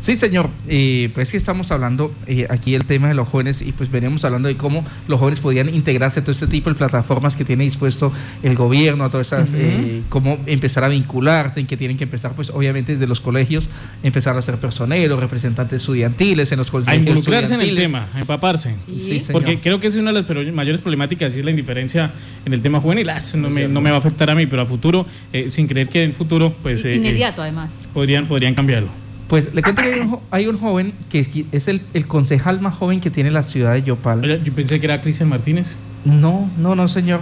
Sí, 0.00 0.16
señor. 0.16 0.48
Eh, 0.68 1.10
pues 1.12 1.28
sí 1.28 1.36
estamos 1.36 1.70
hablando 1.70 2.14
eh, 2.26 2.46
aquí 2.50 2.74
el 2.74 2.84
tema 2.84 3.08
de 3.08 3.14
los 3.14 3.28
jóvenes 3.28 3.62
y 3.62 3.72
pues 3.72 3.90
venimos 3.90 4.24
hablando 4.24 4.48
de 4.48 4.56
cómo 4.56 4.84
los 5.08 5.18
jóvenes 5.18 5.40
podían 5.40 5.74
integrarse 5.74 6.20
a 6.20 6.22
todo 6.22 6.32
este 6.32 6.46
tipo 6.46 6.70
de 6.70 6.76
plataformas 6.76 7.36
que 7.36 7.44
tiene 7.44 7.64
dispuesto 7.64 8.12
el 8.42 8.54
gobierno, 8.54 9.04
a 9.04 9.10
todas 9.10 9.26
esas, 9.28 9.50
eh, 9.54 10.02
cómo 10.08 10.38
empezar 10.46 10.84
a 10.84 10.88
vincularse, 10.88 11.60
en 11.60 11.66
que 11.66 11.76
tienen 11.76 11.96
que 11.96 12.04
empezar 12.04 12.32
pues 12.32 12.50
obviamente 12.50 12.92
desde 12.92 13.06
los 13.06 13.20
colegios, 13.20 13.68
empezar 14.02 14.36
a 14.36 14.42
ser 14.42 14.56
personeros, 14.56 15.18
representantes 15.18 15.82
estudiantiles 15.82 16.52
en 16.52 16.58
los 16.58 16.70
colegios. 16.70 16.94
A 16.94 16.96
involucrarse 16.96 17.54
en 17.54 17.60
el 17.62 17.74
tema, 17.74 18.06
a 18.14 18.20
empaparse. 18.20 18.74
Sí. 18.74 19.22
Porque 19.32 19.58
creo 19.58 19.80
que 19.80 19.88
es 19.88 19.96
una 19.96 20.12
de 20.12 20.22
las 20.22 20.54
mayores 20.54 20.80
problemáticas 20.80 21.34
y 21.34 21.40
es 21.40 21.44
la 21.44 21.50
indiferencia 21.50 22.12
en 22.44 22.52
el 22.52 22.62
tema 22.62 22.80
juvenil. 22.80 23.08
Ah, 23.10 23.18
no, 23.34 23.50
me, 23.50 23.66
no 23.66 23.80
me 23.80 23.90
va 23.90 23.96
a 23.96 23.98
afectar 23.98 24.30
a 24.30 24.34
mí, 24.34 24.46
pero 24.46 24.62
a 24.62 24.66
futuro, 24.66 25.06
sin 25.48 25.66
creer 25.66 25.88
que 25.88 26.04
en 26.04 26.14
futuro 26.14 26.54
pues... 26.62 26.84
Inmediato 26.84 27.42
además. 27.42 27.70
Podrían, 27.92 28.26
podrían 28.26 28.54
cambiarlo. 28.54 29.07
Pues 29.28 29.52
le 29.54 29.62
cuento 29.62 29.82
que 29.82 30.18
hay 30.30 30.46
un, 30.46 30.58
joven 30.58 30.94
que 31.10 31.20
es, 31.52 31.68
el, 31.68 31.82
concejal 32.06 32.60
más 32.60 32.74
joven 32.74 33.00
que 33.00 33.10
tiene 33.10 33.30
la 33.30 33.42
ciudad 33.42 33.74
de 33.74 33.82
Yopal. 33.82 34.42
Yo 34.42 34.52
pensé 34.54 34.80
que 34.80 34.86
era 34.86 35.02
Cristian 35.02 35.28
Martínez. 35.28 35.76
No, 36.04 36.50
no, 36.56 36.74
no, 36.74 36.88
señor. 36.88 37.20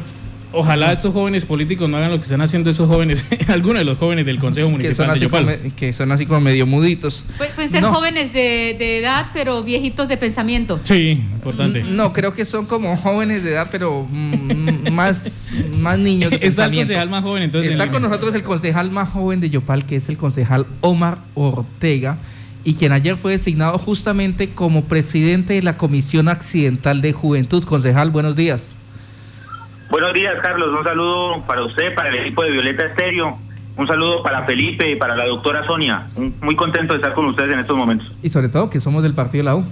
Ojalá 0.58 0.90
estos 0.90 1.12
jóvenes 1.12 1.44
políticos 1.44 1.86
no 1.86 1.98
hagan 1.98 2.10
lo 2.10 2.16
que 2.16 2.22
están 2.22 2.40
haciendo 2.40 2.70
esos 2.70 2.88
jóvenes, 2.88 3.26
algunos 3.48 3.80
de 3.80 3.84
los 3.84 3.98
jóvenes 3.98 4.24
del 4.24 4.38
Consejo 4.38 4.70
Municipal 4.70 5.12
de 5.12 5.20
Yopal. 5.20 5.58
que 5.76 5.92
son 5.92 6.10
así 6.12 6.24
como 6.24 6.40
medio 6.40 6.64
muditos. 6.64 7.24
pueden 7.36 7.70
ser 7.70 7.84
jóvenes 7.84 8.32
de, 8.32 8.98
edad, 8.98 9.26
pero 9.34 9.62
viejitos 9.62 10.08
de 10.08 10.16
pensamiento. 10.16 10.80
Sí, 10.82 11.22
importante. 11.34 11.82
No, 11.82 12.14
creo 12.14 12.32
que 12.32 12.46
son 12.46 12.64
como 12.64 12.96
jóvenes 12.96 13.44
de 13.44 13.52
edad, 13.52 13.68
pero 13.70 14.06
mm, 14.08 14.90
más, 14.92 15.52
más 15.78 15.98
niños 15.98 16.30
de 16.30 16.38
Está 16.40 16.64
el 16.64 16.74
concejal 16.74 17.10
más 17.10 17.22
joven, 17.22 17.42
entonces. 17.42 17.72
Está 17.72 17.90
con 17.90 18.00
nosotros 18.00 18.34
el 18.34 18.42
concejal 18.42 18.90
más 18.90 19.10
joven 19.10 19.40
de 19.40 19.50
Yopal, 19.50 19.84
que 19.84 19.96
es 19.96 20.08
el 20.08 20.16
concejal 20.16 20.66
Omar 20.80 21.18
Ortega 21.34 22.16
y 22.64 22.74
quien 22.74 22.92
ayer 22.92 23.16
fue 23.18 23.32
designado 23.32 23.76
justamente 23.78 24.50
como 24.50 24.84
presidente 24.84 25.52
de 25.52 25.62
la 25.62 25.76
Comisión 25.76 26.28
Accidental 26.28 27.02
de 27.02 27.12
Juventud. 27.12 27.62
Concejal, 27.62 28.10
buenos 28.10 28.34
días. 28.36 28.75
Buenos 29.90 30.14
días, 30.14 30.34
Carlos. 30.42 30.76
Un 30.76 30.84
saludo 30.84 31.44
para 31.46 31.62
usted, 31.62 31.94
para 31.94 32.08
el 32.08 32.16
equipo 32.16 32.42
de 32.42 32.50
Violeta 32.50 32.86
Estéreo. 32.86 33.38
Un 33.76 33.86
saludo 33.86 34.22
para 34.22 34.44
Felipe 34.44 34.90
y 34.90 34.96
para 34.96 35.14
la 35.14 35.26
doctora 35.26 35.66
Sonia. 35.66 36.06
Muy 36.40 36.56
contento 36.56 36.94
de 36.94 36.98
estar 36.98 37.12
con 37.12 37.26
ustedes 37.26 37.52
en 37.52 37.58
estos 37.60 37.76
momentos. 37.76 38.10
Y 38.22 38.30
sobre 38.30 38.48
todo 38.48 38.70
que 38.70 38.80
somos 38.80 39.02
del 39.02 39.12
partido 39.12 39.44
de 39.44 39.44
la 39.44 39.56
U. 39.56 39.66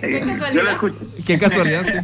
¿Qué 0.00 0.20
casualidad? 0.20 0.78
Qué 1.24 1.38
casualidad, 1.38 1.86
sí. 1.86 1.94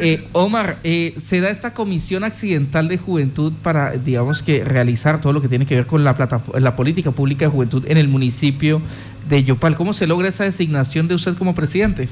Eh, 0.00 0.28
Omar, 0.32 0.78
eh, 0.82 1.12
se 1.18 1.40
da 1.40 1.50
esta 1.50 1.74
comisión 1.74 2.24
accidental 2.24 2.88
de 2.88 2.96
juventud 2.96 3.52
para, 3.62 3.90
digamos 3.92 4.42
que, 4.42 4.64
realizar 4.64 5.20
todo 5.20 5.34
lo 5.34 5.42
que 5.42 5.48
tiene 5.48 5.66
que 5.66 5.74
ver 5.74 5.86
con 5.86 6.02
la, 6.02 6.16
la 6.54 6.74
política 6.74 7.10
pública 7.10 7.44
de 7.44 7.50
juventud 7.50 7.84
en 7.86 7.98
el 7.98 8.08
municipio 8.08 8.80
de 9.28 9.44
Yopal. 9.44 9.76
¿Cómo 9.76 9.92
se 9.92 10.06
logra 10.06 10.28
esa 10.28 10.44
designación 10.44 11.06
de 11.06 11.16
usted 11.16 11.36
como 11.36 11.54
presidente? 11.54 12.08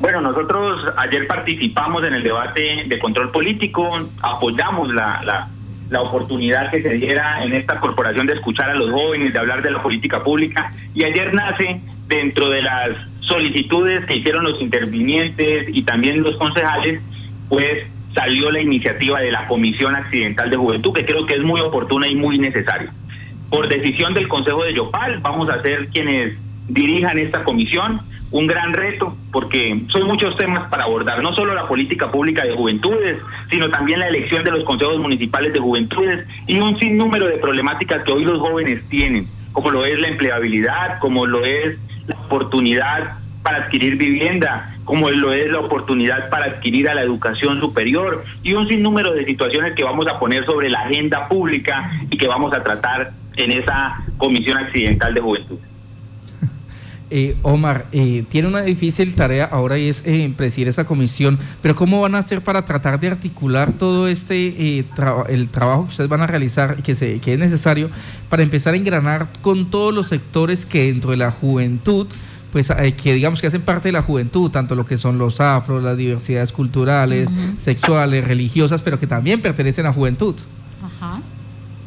Bueno, 0.00 0.20
nosotros 0.20 0.80
ayer 0.96 1.26
participamos 1.26 2.04
en 2.04 2.14
el 2.14 2.22
debate 2.22 2.84
de 2.86 2.98
control 3.00 3.32
político, 3.32 3.88
apoyamos 4.22 4.94
la, 4.94 5.48
la, 5.90 6.00
oportunidad 6.00 6.70
que 6.70 6.82
se 6.82 6.90
diera 6.90 7.42
en 7.42 7.52
esta 7.52 7.80
corporación 7.80 8.26
de 8.28 8.34
escuchar 8.34 8.70
a 8.70 8.74
los 8.74 8.92
jóvenes, 8.92 9.32
de 9.32 9.38
hablar 9.40 9.60
de 9.62 9.72
la 9.72 9.82
política 9.82 10.22
pública, 10.22 10.70
y 10.94 11.02
ayer 11.02 11.34
nace 11.34 11.80
dentro 12.06 12.48
de 12.50 12.62
las 12.62 12.90
solicitudes 13.20 14.04
que 14.06 14.16
hicieron 14.16 14.44
los 14.44 14.60
intervinientes 14.60 15.66
y 15.72 15.82
también 15.82 16.22
los 16.22 16.36
concejales, 16.36 17.00
pues 17.48 17.84
salió 18.14 18.52
la 18.52 18.60
iniciativa 18.60 19.20
de 19.20 19.32
la 19.32 19.46
Comisión 19.46 19.96
Accidental 19.96 20.48
de 20.48 20.56
Juventud, 20.56 20.92
que 20.92 21.04
creo 21.04 21.26
que 21.26 21.34
es 21.34 21.42
muy 21.42 21.60
oportuna 21.60 22.06
y 22.06 22.14
muy 22.14 22.38
necesaria. 22.38 22.92
Por 23.50 23.68
decisión 23.68 24.14
del 24.14 24.28
Consejo 24.28 24.62
de 24.62 24.74
Yopal, 24.74 25.18
vamos 25.18 25.50
a 25.50 25.60
ser 25.62 25.88
quienes 25.88 26.34
dirijan 26.68 27.18
esta 27.18 27.42
comisión 27.42 28.00
un 28.30 28.46
gran 28.46 28.72
reto 28.72 29.16
porque 29.32 29.80
son 29.88 30.06
muchos 30.06 30.36
temas 30.36 30.68
para 30.68 30.84
abordar, 30.84 31.22
no 31.22 31.34
solo 31.34 31.54
la 31.54 31.66
política 31.66 32.10
pública 32.10 32.44
de 32.44 32.54
juventudes, 32.54 33.18
sino 33.50 33.70
también 33.70 34.00
la 34.00 34.08
elección 34.08 34.44
de 34.44 34.50
los 34.50 34.64
consejos 34.64 34.98
municipales 34.98 35.52
de 35.52 35.60
juventudes 35.60 36.26
y 36.46 36.58
un 36.58 36.78
sinnúmero 36.78 37.26
de 37.26 37.38
problemáticas 37.38 38.04
que 38.04 38.12
hoy 38.12 38.24
los 38.24 38.38
jóvenes 38.38 38.82
tienen, 38.88 39.26
como 39.52 39.70
lo 39.70 39.84
es 39.84 39.98
la 40.00 40.08
empleabilidad, 40.08 40.98
como 40.98 41.26
lo 41.26 41.44
es 41.44 41.78
la 42.06 42.16
oportunidad 42.20 43.18
para 43.42 43.64
adquirir 43.64 43.96
vivienda, 43.96 44.74
como 44.84 45.10
lo 45.10 45.32
es 45.32 45.50
la 45.50 45.60
oportunidad 45.60 46.28
para 46.28 46.46
adquirir 46.46 46.88
a 46.88 46.94
la 46.94 47.02
educación 47.02 47.60
superior 47.60 48.24
y 48.42 48.52
un 48.52 48.68
sinnúmero 48.68 49.12
de 49.14 49.24
situaciones 49.24 49.74
que 49.74 49.84
vamos 49.84 50.06
a 50.06 50.18
poner 50.18 50.44
sobre 50.44 50.68
la 50.68 50.80
agenda 50.80 51.28
pública 51.28 51.90
y 52.10 52.16
que 52.16 52.26
vamos 52.26 52.52
a 52.52 52.62
tratar 52.62 53.12
en 53.36 53.52
esa 53.52 54.02
Comisión 54.18 54.58
Accidental 54.58 55.14
de 55.14 55.20
Juventud. 55.20 55.58
Eh, 57.10 57.36
Omar, 57.42 57.86
eh, 57.92 58.24
tiene 58.28 58.48
una 58.48 58.60
difícil 58.60 59.14
tarea 59.14 59.46
ahora 59.46 59.78
y 59.78 59.88
es 59.88 60.02
eh, 60.04 60.30
presidir 60.36 60.68
esa 60.68 60.84
comisión, 60.84 61.38
pero 61.62 61.74
¿cómo 61.74 62.02
van 62.02 62.14
a 62.14 62.18
hacer 62.18 62.42
para 62.42 62.66
tratar 62.66 63.00
de 63.00 63.06
articular 63.06 63.72
todo 63.72 64.08
este 64.08 64.78
el 64.78 65.48
trabajo 65.48 65.84
que 65.84 65.90
ustedes 65.90 66.10
van 66.10 66.20
a 66.20 66.26
realizar 66.26 66.82
que, 66.82 66.94
se, 66.94 67.18
que 67.20 67.32
es 67.32 67.38
necesario 67.38 67.88
para 68.28 68.42
empezar 68.42 68.74
a 68.74 68.76
engranar 68.76 69.28
con 69.40 69.70
todos 69.70 69.94
los 69.94 70.08
sectores 70.08 70.66
que 70.66 70.88
dentro 70.88 71.12
de 71.12 71.16
la 71.16 71.30
juventud 71.30 72.08
pues 72.52 72.70
que 73.02 73.14
digamos 73.14 73.40
que 73.40 73.46
hacen 73.46 73.60
parte 73.60 73.88
de 73.88 73.92
la 73.92 74.02
juventud, 74.02 74.50
tanto 74.50 74.74
lo 74.74 74.86
que 74.86 74.96
son 74.96 75.18
los 75.18 75.38
afros, 75.40 75.82
las 75.82 75.98
diversidades 75.98 76.50
culturales, 76.50 77.28
sexuales, 77.58 78.26
religiosas, 78.26 78.80
pero 78.80 78.98
que 78.98 79.06
también 79.06 79.42
pertenecen 79.42 79.84
a 79.84 79.92
juventud. 79.92 80.34
Ajá. 80.82 81.20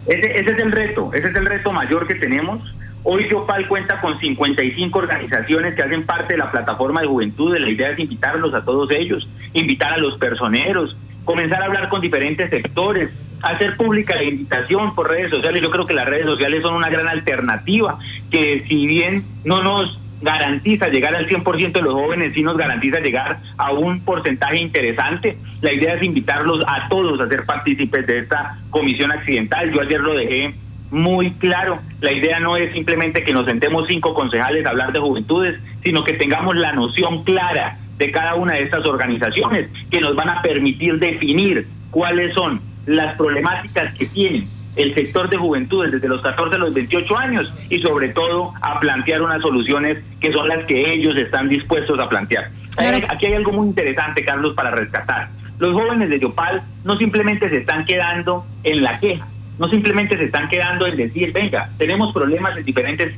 ese 0.08 0.40
es 0.40 0.60
el 0.60 0.72
reto, 0.72 1.12
ese 1.14 1.30
es 1.30 1.36
el 1.36 1.46
reto 1.48 1.72
mayor 1.74 2.08
que 2.08 2.14
tenemos 2.16 2.62
Hoy 3.04 3.28
Yopal 3.30 3.68
cuenta 3.68 4.00
con 4.00 4.20
55 4.20 5.00
organizaciones 5.00 5.74
que 5.74 5.82
hacen 5.82 6.06
parte 6.06 6.34
de 6.34 6.38
la 6.38 6.52
plataforma 6.52 7.02
de 7.02 7.08
juventud. 7.08 7.58
La 7.58 7.70
idea 7.70 7.90
es 7.90 8.00
invitarlos 8.00 8.54
a 8.54 8.64
todos 8.64 8.92
ellos, 8.92 9.28
invitar 9.54 9.94
a 9.94 9.98
los 9.98 10.18
personeros, 10.20 10.96
comenzar 11.26 11.64
a 11.64 11.66
hablar 11.66 11.90
con 11.90 12.02
diferentes 12.02 12.50
sectores, 12.52 13.10
hacer 13.42 13.76
pública 13.76 14.16
la 14.16 14.24
invitación 14.24 14.94
por 14.94 15.10
redes 15.10 15.32
sociales. 15.32 15.62
Yo 15.64 15.72
creo 15.72 15.86
que 15.86 15.96
las 15.96 16.08
redes 16.08 16.28
sociales 16.28 16.62
son 16.62 16.76
una 16.76 16.90
gran 16.90 17.08
alternativa, 17.08 17.98
que 18.30 18.66
si 18.68 18.86
bien 18.86 19.24
no 19.44 19.64
nos 19.64 19.98
garantiza 20.22 20.88
llegar 20.88 21.16
al 21.16 21.28
100% 21.28 21.72
de 21.72 21.82
los 21.82 21.94
jóvenes, 21.94 22.34
sí 22.36 22.44
nos 22.44 22.56
garantiza 22.56 23.00
llegar 23.00 23.40
a 23.58 23.72
un 23.72 24.02
porcentaje 24.02 24.58
interesante. 24.58 25.38
La 25.62 25.74
idea 25.74 25.96
es 25.96 26.04
invitarlos 26.04 26.64
a 26.68 26.88
todos 26.88 27.20
a 27.20 27.28
ser 27.28 27.46
partícipes 27.46 28.06
de 28.06 28.20
esta 28.20 28.60
comisión 28.70 29.12
accidental. 29.12 29.72
Yo 29.74 29.82
ayer 29.82 30.00
lo 30.00 30.14
dejé 30.14 30.54
muy 30.92 31.32
claro. 31.32 31.80
La 32.02 32.12
idea 32.12 32.40
no 32.40 32.58
es 32.58 32.72
simplemente 32.74 33.24
que 33.24 33.34
nos 33.34 33.46
sentemos 33.46 33.88
cinco 33.88 34.14
concejales 34.14 34.66
a 34.66 34.70
hablar 34.70 34.94
de 34.94 35.00
juventudes, 35.00 35.60
sino 35.84 36.04
que 36.04 36.14
tengamos 36.14 36.56
la 36.56 36.74
noción 36.74 37.24
clara 37.24 37.78
de 37.98 38.12
cada 38.12 38.36
una 38.36 38.54
de 38.54 38.64
estas 38.64 38.86
organizaciones 38.86 39.70
que 39.90 40.02
nos 40.02 40.16
van 40.16 40.30
a 40.30 40.42
permitir 40.42 41.00
definir 41.00 41.68
cuáles 41.92 42.34
son 42.34 42.62
las 42.86 43.16
problemáticas 43.16 43.94
que 43.96 44.06
tienen 44.08 44.48
el 44.76 44.96
sector 44.96 45.30
de 45.30 45.38
juventudes 45.38 45.92
desde 45.92 46.08
los 46.08 46.22
14 46.22 46.56
a 46.56 46.60
los 46.60 46.74
28 46.74 47.18
años 47.18 47.54
y 47.70 47.80
sobre 47.82 48.10
todo 48.10 48.54
a 48.62 48.80
plantear 48.80 49.22
unas 49.22 49.42
soluciones 49.42 49.98
que 50.20 50.32
son 50.32 50.48
las 50.48 50.66
que 50.66 50.94
ellos 50.94 51.16
están 51.18 51.50
dispuestos 51.50 52.00
a 52.00 52.08
plantear. 52.08 52.50
Aquí 53.10 53.26
hay 53.26 53.34
algo 53.34 53.52
muy 53.52 53.68
interesante, 53.68 54.24
Carlos, 54.24 54.54
para 54.56 54.72
rescatar. 54.72 55.30
Los 55.60 55.74
jóvenes 55.74 56.10
de 56.10 56.20
Yopal 56.20 56.64
no 56.84 56.98
simplemente 56.98 57.50
se 57.50 57.58
están 57.58 57.86
quedando 57.86 58.46
en 58.64 58.82
la 58.82 59.00
queja, 59.00 59.28
no 59.60 59.70
simplemente 59.70 60.18
se 60.18 60.26
están 60.26 60.50
quedando 60.50 60.88
en 60.88 60.98
decir, 60.98 61.32
venga, 61.32 61.70
tenemos 61.78 62.14
problemas 62.14 62.58
en 62.58 62.66
diferentes 62.66 63.14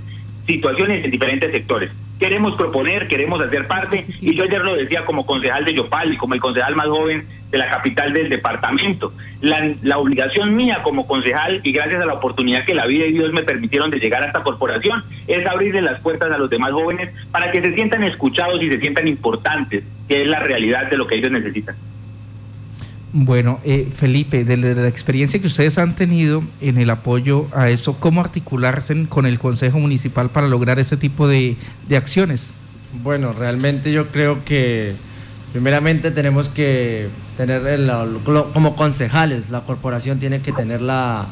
situaciones 0.48 1.06
en 1.06 1.12
diferentes 1.12 1.52
sectores. 1.52 1.92
Queremos 2.20 2.56
proponer, 2.56 3.08
queremos 3.08 3.42
hacer 3.42 3.68
parte, 3.68 4.06
y 4.22 4.36
yo 4.36 4.44
ayer 4.44 4.62
lo 4.62 4.76
decía 4.76 5.04
como 5.06 5.26
concejal 5.26 5.66
de 5.66 5.74
Yopal 5.74 6.14
y 6.14 6.18
como 6.18 6.36
el 6.36 6.40
concejal 6.40 6.76
más 6.76 6.88
joven 6.88 7.28
de 7.52 7.58
la 7.58 7.70
capital 7.70 8.14
del 8.14 8.30
departamento. 8.30 9.14
La, 9.42 9.74
la, 9.82 9.98
obligación 9.98 10.56
mía 10.56 10.82
como 10.84 11.06
concejal, 11.06 11.60
y 11.64 11.72
gracias 11.72 12.02
a 12.02 12.06
la 12.06 12.14
oportunidad 12.14 12.66
que 12.66 12.76
la 12.76 12.86
vida 12.86 13.06
y 13.06 13.14
Dios 13.14 13.34
me 13.34 13.44
permitieron 13.44 13.92
de 13.92 14.00
llegar 14.00 14.24
a 14.24 14.28
esta 14.28 14.44
corporación, 14.44 15.04
es 15.28 15.46
abrirle 15.46 15.82
las 15.82 16.00
puertas 16.02 16.32
a 16.32 16.38
los 16.38 16.50
demás 16.50 16.72
jóvenes 16.72 17.10
para 17.32 17.52
que 17.52 17.62
se 17.62 17.74
sientan 17.74 18.04
escuchados 18.04 18.62
y 18.62 18.70
se 18.70 18.80
sientan 18.80 19.08
importantes, 19.08 19.84
que 20.08 20.22
es 20.22 20.28
la 20.28 20.40
realidad 20.40 20.90
de 20.90 20.98
lo 20.98 21.08
que 21.08 21.16
ellos 21.16 21.32
necesitan. 21.32 21.76
Bueno, 23.16 23.60
eh, 23.64 23.88
Felipe, 23.96 24.44
de 24.44 24.58
la, 24.58 24.88
experiencia 24.88 25.40
que 25.40 25.46
ustedes 25.46 25.78
han 25.78 25.96
tenido 25.96 26.44
en 26.62 26.80
el 26.80 26.90
apoyo 26.90 27.46
a 27.54 27.70
eso, 27.70 28.00
¿cómo 28.00 28.22
articularse 28.22 29.06
con 29.08 29.28
el 29.28 29.38
Consejo 29.38 29.80
Municipal 29.80 30.32
para 30.32 30.48
lograr 30.48 30.80
ese 30.80 30.98
tipo 30.98 31.28
de, 31.28 31.56
de 31.88 31.96
acciones? 31.96 32.56
Bueno, 33.04 33.32
realmente 33.34 33.92
yo 33.92 34.10
creo 34.10 34.44
que 34.44 34.96
primeramente 35.52 36.10
tenemos 36.10 36.50
que 36.50 37.10
tener, 37.38 37.68
el, 37.68 37.92
como 38.26 38.76
concejales, 38.76 39.52
la 39.52 39.62
corporación 39.62 40.18
tiene 40.18 40.42
que 40.42 40.52
tener 40.52 40.82
la, 40.82 41.28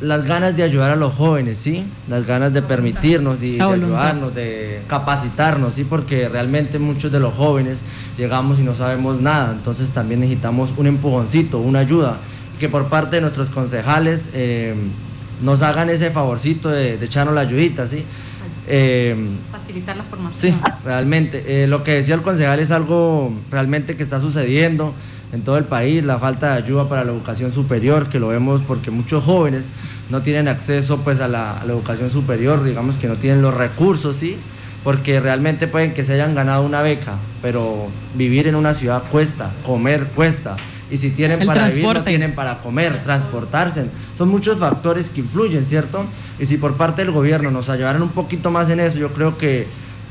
las 0.00 0.24
ganas 0.26 0.56
de 0.56 0.62
ayudar 0.62 0.90
a 0.90 0.96
los 0.96 1.14
jóvenes, 1.14 1.58
¿sí? 1.58 1.84
Las 2.08 2.26
ganas 2.26 2.52
de 2.52 2.62
permitirnos 2.62 3.42
y 3.42 3.52
de 3.52 3.62
ayudarnos, 3.62 4.34
de 4.34 4.82
capacitarnos, 4.88 5.74
¿sí? 5.74 5.84
Porque 5.84 6.28
realmente 6.28 6.78
muchos 6.78 7.10
de 7.10 7.20
los 7.20 7.34
jóvenes 7.34 7.78
llegamos 8.18 8.58
y 8.58 8.62
no 8.62 8.74
sabemos 8.74 9.20
nada, 9.20 9.52
entonces 9.52 9.90
también 9.92 10.20
necesitamos 10.20 10.74
un 10.76 10.86
empujoncito, 10.86 11.58
una 11.58 11.80
ayuda. 11.80 12.18
que 12.58 12.68
por 12.70 12.88
parte 12.88 13.16
de 13.16 13.22
nuestros 13.22 13.50
concejales 13.50 14.30
eh, 14.32 14.74
nos 15.42 15.60
hagan 15.62 15.90
ese 15.90 16.10
favorcito 16.10 16.70
de, 16.70 16.96
de 16.96 17.04
echarnos 17.04 17.34
la 17.34 17.42
ayudita, 17.42 17.86
¿sí? 17.86 18.04
Eh, 18.66 19.14
Facilitar 19.52 19.96
la 19.96 20.04
formación. 20.04 20.54
Sí, 20.54 20.58
realmente. 20.84 21.64
Eh, 21.64 21.66
lo 21.66 21.84
que 21.84 21.92
decía 21.92 22.14
el 22.14 22.22
concejal 22.22 22.58
es 22.60 22.70
algo 22.70 23.32
realmente 23.50 23.96
que 23.96 24.02
está 24.02 24.20
sucediendo 24.20 24.94
en 25.32 25.42
todo 25.42 25.58
el 25.58 25.64
país, 25.64 26.04
la 26.04 26.18
falta 26.18 26.52
de 26.52 26.62
ayuda 26.64 26.88
para 26.88 27.04
la 27.04 27.12
educación 27.12 27.52
superior, 27.52 28.08
que 28.08 28.18
lo 28.18 28.28
vemos 28.28 28.60
porque 28.66 28.90
muchos 28.90 29.24
jóvenes 29.24 29.70
no 30.10 30.22
tienen 30.22 30.48
acceso 30.48 30.98
pues 30.98 31.20
a 31.20 31.28
la, 31.28 31.60
a 31.60 31.64
la 31.64 31.72
educación 31.72 32.10
superior, 32.10 32.62
digamos 32.64 32.96
que 32.96 33.08
no 33.08 33.16
tienen 33.16 33.42
los 33.42 33.54
recursos, 33.54 34.16
¿sí? 34.16 34.38
porque 34.86 35.18
realmente 35.18 35.66
pueden 35.66 35.94
que 35.94 36.04
se 36.04 36.14
hayan 36.14 36.36
ganado 36.36 36.64
una 36.64 36.80
beca, 36.80 37.14
pero 37.42 37.88
vivir 38.14 38.46
en 38.46 38.54
una 38.54 38.72
ciudad 38.72 39.02
cuesta, 39.10 39.50
comer 39.64 40.06
cuesta, 40.14 40.56
y 40.88 40.96
si 40.96 41.10
tienen 41.10 41.40
El 41.40 41.46
para 41.48 41.66
vivir, 41.66 41.82
no 41.82 41.90
transporte. 41.90 42.10
tienen 42.10 42.34
para 42.36 42.58
comer, 42.58 43.02
transportarse. 43.02 43.86
Son 44.16 44.28
muchos 44.28 44.58
factores 44.58 45.10
que 45.10 45.22
influyen, 45.22 45.64
¿cierto? 45.64 46.04
Y 46.38 46.44
si 46.44 46.58
por 46.58 46.76
parte 46.76 47.02
del 47.02 47.10
gobierno 47.10 47.50
nos 47.50 47.68
ayudaran 47.68 48.00
un 48.00 48.10
poquito 48.10 48.52
más 48.52 48.70
en 48.70 48.78
eso, 48.78 48.96
yo 48.96 49.12
creo 49.12 49.36
que 49.36 49.66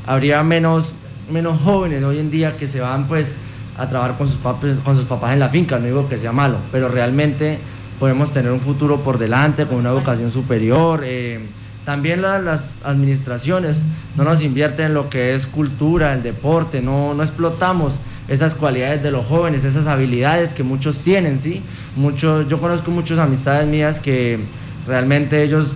habría 0.06 0.42
menos, 0.42 0.92
menos 1.32 1.58
jóvenes 1.62 2.04
hoy 2.04 2.18
en 2.18 2.30
día 2.30 2.58
que 2.58 2.66
se 2.66 2.80
van 2.80 3.08
pues 3.08 3.34
a 3.78 3.88
trabajar 3.88 4.16
con 4.16 4.26
sus, 4.28 4.36
papás, 4.36 4.76
con 4.84 4.96
sus 4.96 5.04
papás 5.04 5.32
en 5.32 5.38
la 5.40 5.48
finca, 5.48 5.78
no 5.78 5.86
digo 5.86 6.08
que 6.08 6.16
sea 6.18 6.32
malo, 6.32 6.56
pero 6.72 6.88
realmente 6.88 7.58
podemos 8.00 8.30
tener 8.32 8.52
un 8.52 8.60
futuro 8.60 9.00
por 9.00 9.18
delante 9.18 9.66
con 9.66 9.76
una 9.78 9.90
educación 9.90 10.30
superior. 10.30 11.02
eh, 11.04 11.40
también 11.84 12.20
la- 12.20 12.40
las 12.40 12.74
administraciones 12.84 13.84
no 14.16 14.24
nos 14.24 14.42
invierten 14.42 14.86
en 14.86 14.94
lo 14.94 15.08
que 15.08 15.34
es 15.34 15.46
cultura, 15.46 16.12
el 16.14 16.22
deporte, 16.24 16.82
no, 16.82 17.14
no 17.14 17.22
explotamos 17.22 18.00
esas 18.26 18.56
cualidades 18.56 19.04
de 19.04 19.12
los 19.12 19.24
jóvenes, 19.24 19.64
esas 19.64 19.86
habilidades 19.86 20.52
que 20.52 20.64
muchos 20.64 20.98
tienen, 20.98 21.38
¿sí? 21.38 21.62
Muchos, 21.94 22.48
yo 22.48 22.60
conozco 22.60 22.90
muchas 22.90 23.20
amistades 23.20 23.68
mías 23.68 24.00
que 24.00 24.40
realmente 24.88 25.44
ellos 25.44 25.74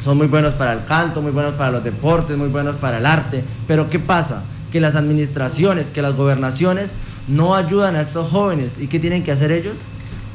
son 0.00 0.18
muy 0.18 0.28
buenos 0.28 0.54
para 0.54 0.72
el 0.72 0.84
canto, 0.84 1.20
muy 1.20 1.32
buenos 1.32 1.54
para 1.54 1.72
los 1.72 1.82
deportes, 1.82 2.36
muy 2.36 2.48
buenos 2.48 2.76
para 2.76 2.98
el 2.98 3.06
arte, 3.06 3.42
pero 3.66 3.90
¿qué 3.90 3.98
pasa? 3.98 4.44
Que 4.70 4.78
las 4.80 4.94
administraciones, 4.94 5.90
que 5.90 6.00
las 6.00 6.14
gobernaciones 6.14 6.94
no 7.30 7.54
ayudan 7.54 7.96
a 7.96 8.00
estos 8.02 8.28
jóvenes 8.30 8.76
y 8.80 8.86
¿qué 8.88 8.98
tienen 8.98 9.22
que 9.22 9.32
hacer 9.32 9.50
ellos? 9.52 9.78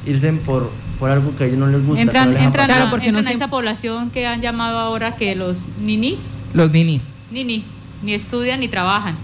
Irse 0.08 0.32
por, 0.34 0.72
por 1.00 1.10
algo 1.10 1.36
que 1.36 1.44
a 1.44 1.48
ellos 1.48 1.60
no 1.60 1.68
les 1.68 1.86
gusta. 1.86 2.02
Entran, 2.02 2.30
no 2.30 2.34
les 2.36 2.44
entran, 2.44 2.64
apasiona. 2.66 2.88
a, 2.88 2.92
porque 2.92 3.08
entran 3.08 3.24
no 3.24 3.28
a 3.28 3.32
se- 3.32 3.36
esa 3.38 3.50
población 3.50 4.10
que 4.12 4.26
han 4.28 4.42
llamado 4.42 4.78
ahora 4.80 5.16
que 5.16 5.36
los 5.36 5.66
nini, 5.80 6.18
Los 6.54 6.72
Nini. 6.72 7.02
nini, 7.32 7.64
ni 8.02 8.14
estudian 8.14 8.60
ni 8.60 8.68
trabajan. 8.68 9.16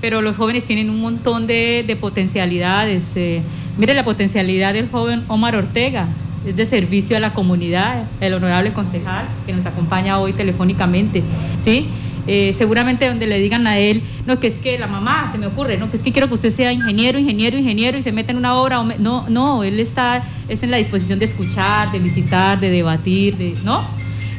Pero 0.00 0.20
los 0.20 0.36
jóvenes 0.36 0.64
tienen 0.66 0.90
un 0.90 1.00
montón 1.00 1.46
de, 1.46 1.82
de 1.86 1.96
potencialidades. 1.96 3.12
eh. 3.16 3.40
Mire 3.78 3.94
la 3.94 4.04
potencialidad 4.04 4.74
del 4.74 4.88
joven 4.90 5.24
Omar 5.28 5.56
Ortega, 5.56 6.06
es 6.46 6.54
de 6.56 6.66
servicio 6.66 7.16
a 7.16 7.20
la 7.20 7.32
comunidad, 7.32 8.04
el 8.20 8.34
honorable 8.34 8.72
concejal 8.72 9.26
que 9.46 9.52
nos 9.52 9.64
acompaña 9.64 10.18
hoy 10.18 10.32
telefónicamente. 10.32 11.22
¿sí? 11.64 11.88
Eh, 12.28 12.54
seguramente 12.58 13.06
donde 13.06 13.26
le 13.26 13.38
digan 13.38 13.66
a 13.66 13.78
él, 13.78 14.02
no, 14.26 14.40
que 14.40 14.48
es 14.48 14.54
que 14.54 14.78
la 14.78 14.88
mamá, 14.88 15.30
se 15.30 15.38
me 15.38 15.46
ocurre, 15.46 15.76
no, 15.78 15.90
que 15.90 15.96
es 15.96 16.02
que 16.02 16.12
quiero 16.12 16.26
que 16.26 16.34
usted 16.34 16.52
sea 16.52 16.72
ingeniero, 16.72 17.18
ingeniero, 17.18 17.56
ingeniero 17.56 17.98
y 17.98 18.02
se 18.02 18.10
meta 18.10 18.32
en 18.32 18.38
una 18.38 18.54
obra. 18.54 18.82
no, 18.98 19.26
no, 19.28 19.62
él 19.62 19.78
está 19.78 20.24
es 20.48 20.62
en 20.62 20.70
la 20.70 20.76
disposición 20.76 21.18
de 21.18 21.24
escuchar, 21.24 21.92
de 21.92 21.98
visitar, 21.98 22.58
de 22.60 22.70
debatir, 22.70 23.36
de, 23.36 23.54
¿no? 23.64 23.84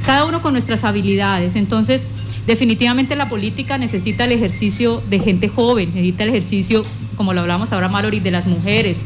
Cada 0.05 0.25
uno 0.25 0.41
con 0.41 0.53
nuestras 0.53 0.83
habilidades. 0.83 1.55
Entonces, 1.55 2.01
definitivamente 2.45 3.15
la 3.15 3.27
política 3.27 3.77
necesita 3.77 4.25
el 4.25 4.31
ejercicio 4.31 5.01
de 5.09 5.19
gente 5.19 5.49
joven, 5.49 5.89
necesita 5.89 6.23
el 6.23 6.29
ejercicio, 6.29 6.83
como 7.15 7.33
lo 7.33 7.41
hablamos 7.41 7.71
ahora, 7.71 7.89
Mallory, 7.89 8.19
de 8.19 8.31
las 8.31 8.47
mujeres. 8.47 8.99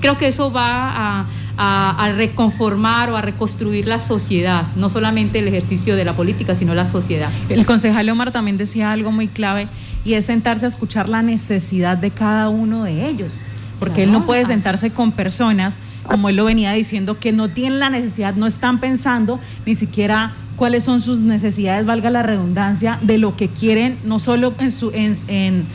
Creo 0.00 0.18
que 0.18 0.28
eso 0.28 0.52
va 0.52 1.20
a, 1.20 1.26
a- 1.56 1.90
a 2.04 2.08
reconformar 2.12 3.10
o 3.10 3.16
a 3.16 3.20
reconstruir 3.22 3.86
la 3.86 3.98
sociedad, 4.00 4.64
no 4.76 4.88
solamente 4.88 5.38
el 5.38 5.48
ejercicio 5.48 5.96
de 5.96 6.04
la 6.04 6.14
política, 6.14 6.54
sino 6.54 6.74
la 6.74 6.86
sociedad. 6.86 7.30
El 7.48 7.64
concejal 7.66 8.08
Omar 8.10 8.32
también 8.32 8.56
decía 8.56 8.90
algo 8.92 9.12
muy 9.12 9.28
clave 9.28 9.68
y 10.04 10.14
es 10.14 10.26
sentarse 10.26 10.64
a 10.64 10.68
escuchar 10.68 11.08
la 11.08 11.22
necesidad 11.22 11.96
de 11.96 12.10
cada 12.10 12.48
uno 12.48 12.84
de 12.84 13.08
ellos. 13.08 13.40
Porque 13.78 14.04
él 14.04 14.12
no 14.12 14.24
puede 14.26 14.44
sentarse 14.46 14.90
con 14.90 15.12
personas, 15.12 15.80
como 16.04 16.28
él 16.28 16.36
lo 16.36 16.44
venía 16.44 16.72
diciendo, 16.72 17.18
que 17.18 17.32
no 17.32 17.48
tienen 17.48 17.80
la 17.80 17.90
necesidad, 17.90 18.34
no 18.34 18.46
están 18.46 18.78
pensando 18.80 19.40
ni 19.66 19.74
siquiera 19.74 20.32
cuáles 20.56 20.84
son 20.84 21.00
sus 21.02 21.18
necesidades, 21.20 21.84
valga 21.84 22.08
la 22.10 22.22
redundancia, 22.22 22.98
de 23.02 23.18
lo 23.18 23.36
que 23.36 23.48
quieren, 23.48 23.98
no 24.04 24.18
solo 24.20 24.54
en 24.58 24.70
su 24.70 24.90
en, 24.92 25.12
en- 25.28 25.66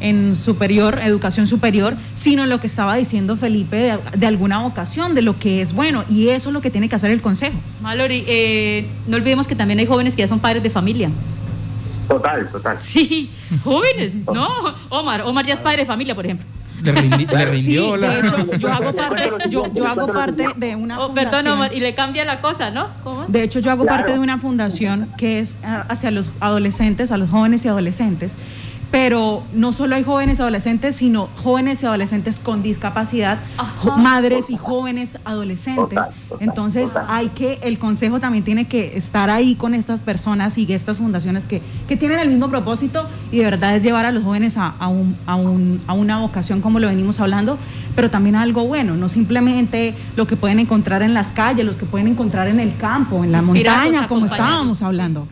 en 0.00 0.34
superior, 0.34 1.00
educación 1.02 1.46
superior, 1.46 1.96
sino 2.14 2.46
lo 2.46 2.60
que 2.60 2.66
estaba 2.66 2.94
diciendo 2.96 3.36
Felipe 3.36 3.76
de, 3.76 3.98
de 4.16 4.26
alguna 4.26 4.58
vocación, 4.58 5.14
de 5.14 5.22
lo 5.22 5.38
que 5.38 5.60
es 5.62 5.72
bueno. 5.72 6.04
Y 6.08 6.28
eso 6.28 6.50
es 6.50 6.52
lo 6.52 6.60
que 6.60 6.70
tiene 6.70 6.88
que 6.88 6.96
hacer 6.96 7.10
el 7.10 7.22
consejo. 7.22 7.56
Mallory, 7.80 8.24
eh, 8.26 8.88
no 9.06 9.16
olvidemos 9.16 9.46
que 9.46 9.54
también 9.54 9.78
hay 9.80 9.86
jóvenes 9.86 10.14
que 10.14 10.22
ya 10.22 10.28
son 10.28 10.40
padres 10.40 10.62
de 10.62 10.70
familia. 10.70 11.10
Total, 12.08 12.48
total. 12.50 12.78
Sí, 12.78 13.30
jóvenes, 13.64 14.14
¿no? 14.32 14.48
Omar, 14.90 15.22
Omar 15.22 15.44
ya 15.44 15.54
es 15.54 15.60
padre 15.60 15.78
de 15.78 15.86
familia, 15.86 16.14
por 16.14 16.24
ejemplo. 16.24 16.46
Le, 16.82 16.94
rindi- 16.94 17.26
le 17.26 17.38
Sí, 17.38 17.44
rindió 17.50 17.96
la- 17.96 18.08
de 18.10 18.18
hecho, 18.20 18.56
yo 18.58 18.72
hago 18.72 18.92
parte, 18.96 19.30
yo, 19.48 19.72
yo 19.74 19.86
hago 19.88 20.06
parte 20.12 20.44
de 20.56 20.76
una 20.76 21.00
Oh, 21.00 21.12
perdón. 21.14 21.46
Omar, 21.48 21.72
y 21.74 21.80
le 21.80 21.94
cambia 21.94 22.24
la 22.24 22.40
cosa, 22.42 22.70
¿no? 22.70 22.88
¿Cómo? 23.02 23.24
De 23.26 23.42
hecho, 23.42 23.58
yo 23.60 23.70
hago 23.72 23.82
Claro. 23.84 23.96
parte 23.98 24.12
de 24.12 24.18
una 24.20 24.38
fundación 24.38 25.08
que 25.16 25.40
es 25.40 25.58
ah, 25.64 25.86
hacia 25.88 26.10
los 26.10 26.26
adolescentes, 26.38 27.10
a 27.10 27.16
los 27.16 27.28
jóvenes 27.30 27.64
y 27.64 27.68
adolescentes. 27.68 28.36
Pero 28.90 29.42
no 29.52 29.72
solo 29.72 29.96
hay 29.96 30.04
jóvenes 30.04 30.38
adolescentes, 30.40 30.96
sino 30.96 31.28
jóvenes 31.42 31.82
y 31.82 31.86
adolescentes 31.86 32.38
con 32.40 32.62
discapacidad, 32.62 33.40
Ajá. 33.58 33.96
madres 33.96 34.48
y 34.48 34.56
jóvenes 34.56 35.18
adolescentes. 35.24 35.98
Total, 35.98 36.14
total, 36.28 36.48
Entonces, 36.48 36.86
total. 36.88 37.06
hay 37.08 37.28
que, 37.30 37.58
el 37.62 37.78
consejo 37.78 38.20
también 38.20 38.44
tiene 38.44 38.66
que 38.68 38.96
estar 38.96 39.28
ahí 39.28 39.54
con 39.56 39.74
estas 39.74 40.02
personas 40.02 40.56
y 40.56 40.72
estas 40.72 40.98
fundaciones 40.98 41.44
que, 41.46 41.60
que 41.88 41.96
tienen 41.96 42.20
el 42.20 42.28
mismo 42.28 42.48
propósito 42.48 43.06
y 43.32 43.38
de 43.38 43.44
verdad 43.44 43.74
es 43.76 43.82
llevar 43.82 44.06
a 44.06 44.12
los 44.12 44.22
jóvenes 44.22 44.56
a, 44.56 44.68
a 44.78 44.86
un- 44.88 45.16
a 45.26 45.34
un- 45.34 45.82
a 45.88 45.92
una 45.92 46.18
vocación 46.20 46.60
como 46.60 46.78
lo 46.78 46.86
venimos 46.88 47.18
hablando, 47.20 47.58
pero 47.96 48.10
también 48.10 48.36
a 48.36 48.42
algo 48.42 48.64
bueno, 48.66 48.94
no 48.96 49.08
simplemente 49.08 49.94
lo 50.16 50.26
que 50.26 50.36
pueden 50.36 50.60
encontrar 50.60 51.02
en 51.02 51.12
las 51.12 51.32
calles, 51.32 51.66
los 51.66 51.76
que 51.76 51.86
pueden 51.86 52.06
encontrar 52.08 52.48
en 52.48 52.60
el 52.60 52.76
campo, 52.76 53.24
en 53.24 53.32
la 53.32 53.42
montaña, 53.42 54.06
como 54.08 54.26
estábamos 54.26 54.82
hablando. 54.82 55.26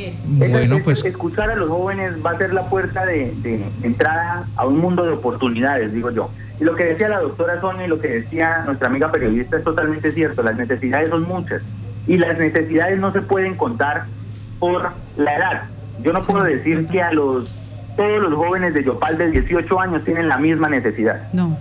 Bien. 0.00 0.16
Bueno, 0.50 0.76
Es- 0.76 0.82
pues 0.82 1.04
Escuchar 1.04 1.50
a 1.50 1.56
los 1.56 1.68
jóvenes 1.68 2.14
va 2.24 2.30
a 2.32 2.38
ser 2.38 2.52
la 2.52 2.68
puerta 2.68 3.04
de, 3.06 3.34
de 3.42 3.64
entrada 3.82 4.46
a 4.56 4.66
un 4.66 4.78
mundo 4.78 5.04
de 5.04 5.10
oportunidades, 5.12 5.92
digo 5.92 6.10
yo. 6.10 6.30
Y 6.60 6.64
lo 6.64 6.74
que 6.76 6.84
decía 6.84 7.08
la 7.08 7.20
doctora 7.20 7.60
Sonia 7.60 7.86
y 7.86 7.88
lo 7.88 8.00
que 8.00 8.08
decía 8.08 8.62
nuestra 8.66 8.88
amiga 8.88 9.10
periodista 9.10 9.56
es 9.58 9.64
totalmente 9.64 10.12
cierto. 10.12 10.42
Las 10.42 10.56
necesidades 10.56 11.08
son 11.10 11.22
muchas. 11.28 11.62
Y 12.06 12.16
las 12.18 12.38
necesidades 12.38 12.98
no 12.98 13.12
se 13.12 13.22
pueden 13.22 13.56
contar 13.56 14.04
por 14.58 14.90
la 15.16 15.36
edad. 15.36 15.62
Yo 16.02 16.12
no 16.12 16.20
puedo 16.22 16.44
decir 16.44 16.86
que 16.86 17.02
a 17.02 17.12
los 17.12 17.50
todos 17.96 18.22
los 18.22 18.34
jóvenes 18.34 18.72
de 18.72 18.84
Yopal 18.84 19.18
de 19.18 19.30
18 19.30 19.80
años 19.80 20.04
tienen 20.04 20.28
la 20.28 20.38
misma 20.38 20.68
necesidad 20.70 21.20
No. 21.34 21.58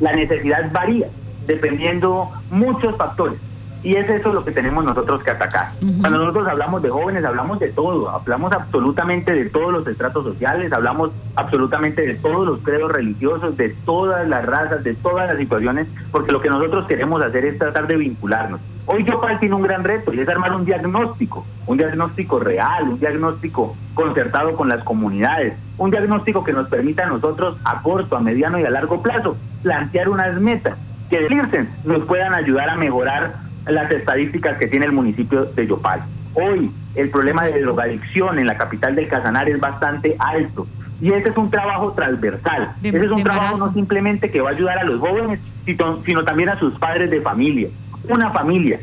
la 0.00 0.12
necesidad 0.12 0.70
varía 0.72 1.06
dependiendo 1.46 2.30
muchos 2.50 2.96
factores. 2.96 3.38
Y 3.82 3.94
es 3.94 4.08
eso 4.08 4.32
lo 4.32 4.44
que 4.44 4.50
tenemos 4.50 4.84
nosotros 4.84 5.22
que 5.22 5.30
atacar. 5.30 5.70
Ujú. 5.80 6.00
Cuando 6.00 6.18
nosotros 6.18 6.48
hablamos 6.48 6.82
de 6.82 6.90
jóvenes, 6.90 7.24
hablamos 7.24 7.58
de 7.60 7.68
todo, 7.68 8.10
hablamos 8.10 8.52
absolutamente 8.52 9.32
de 9.32 9.50
todos 9.50 9.72
los 9.72 9.86
estratos 9.86 10.24
sociales, 10.24 10.72
hablamos 10.72 11.10
absolutamente 11.36 12.02
de 12.02 12.14
todos 12.14 12.46
los 12.46 12.60
credos 12.60 12.90
religiosos, 12.90 13.56
de 13.56 13.70
todas 13.84 14.26
las 14.28 14.44
razas, 14.44 14.82
de 14.82 14.94
todas 14.94 15.28
las 15.28 15.38
situaciones, 15.38 15.86
porque 16.10 16.32
lo 16.32 16.40
que 16.40 16.50
nosotros 16.50 16.86
queremos 16.86 17.22
hacer 17.22 17.44
es 17.44 17.58
tratar 17.58 17.86
de 17.86 17.96
vincularnos. 17.96 18.60
Hoy 18.86 19.04
Yopal 19.04 19.38
tiene 19.38 19.54
un 19.54 19.62
gran 19.62 19.84
reto 19.84 20.14
y 20.14 20.20
es 20.20 20.28
armar 20.28 20.54
un 20.54 20.64
diagnóstico, 20.64 21.44
un 21.66 21.76
diagnóstico 21.76 22.40
real, 22.40 22.84
un 22.84 22.98
diagnóstico 22.98 23.76
concertado 23.94 24.56
con 24.56 24.68
las 24.68 24.82
comunidades, 24.82 25.54
un 25.76 25.90
diagnóstico 25.90 26.42
que 26.42 26.54
nos 26.54 26.68
permita 26.68 27.04
a 27.04 27.08
nosotros 27.08 27.58
a 27.64 27.82
corto, 27.82 28.16
a 28.16 28.20
mediano 28.20 28.58
y 28.58 28.64
a 28.64 28.70
largo 28.70 29.02
plazo 29.02 29.36
plantear 29.62 30.08
unas 30.08 30.40
metas 30.40 30.78
que 31.10 31.20
de 31.20 31.28
Nielsen 31.28 31.68
nos 31.84 32.04
puedan 32.04 32.34
ayudar 32.34 32.70
a 32.70 32.76
mejorar 32.76 33.47
las 33.68 33.90
estadísticas 33.90 34.58
que 34.58 34.66
tiene 34.66 34.86
el 34.86 34.92
municipio 34.92 35.44
de 35.46 35.66
Yopal. 35.66 36.02
Hoy 36.34 36.70
el 36.94 37.10
problema 37.10 37.44
de 37.44 37.60
drogadicción 37.60 38.38
en 38.38 38.46
la 38.46 38.56
capital 38.56 38.94
del 38.94 39.08
Casanar 39.08 39.48
es 39.48 39.60
bastante 39.60 40.16
alto 40.18 40.66
y 41.00 41.12
ese 41.12 41.28
es 41.30 41.36
un 41.36 41.50
trabajo 41.50 41.92
transversal. 41.92 42.72
De- 42.80 42.88
ese 42.90 43.04
es 43.04 43.10
un 43.10 43.22
trabajo 43.22 43.44
embarazo. 43.46 43.66
no 43.68 43.72
simplemente 43.74 44.30
que 44.30 44.40
va 44.40 44.50
a 44.50 44.52
ayudar 44.52 44.78
a 44.78 44.84
los 44.84 45.00
jóvenes, 45.00 45.38
sino, 45.64 46.02
sino 46.04 46.24
también 46.24 46.48
a 46.48 46.58
sus 46.58 46.76
padres 46.78 47.10
de 47.10 47.20
familia. 47.20 47.68
Una 48.08 48.30
familia 48.30 48.80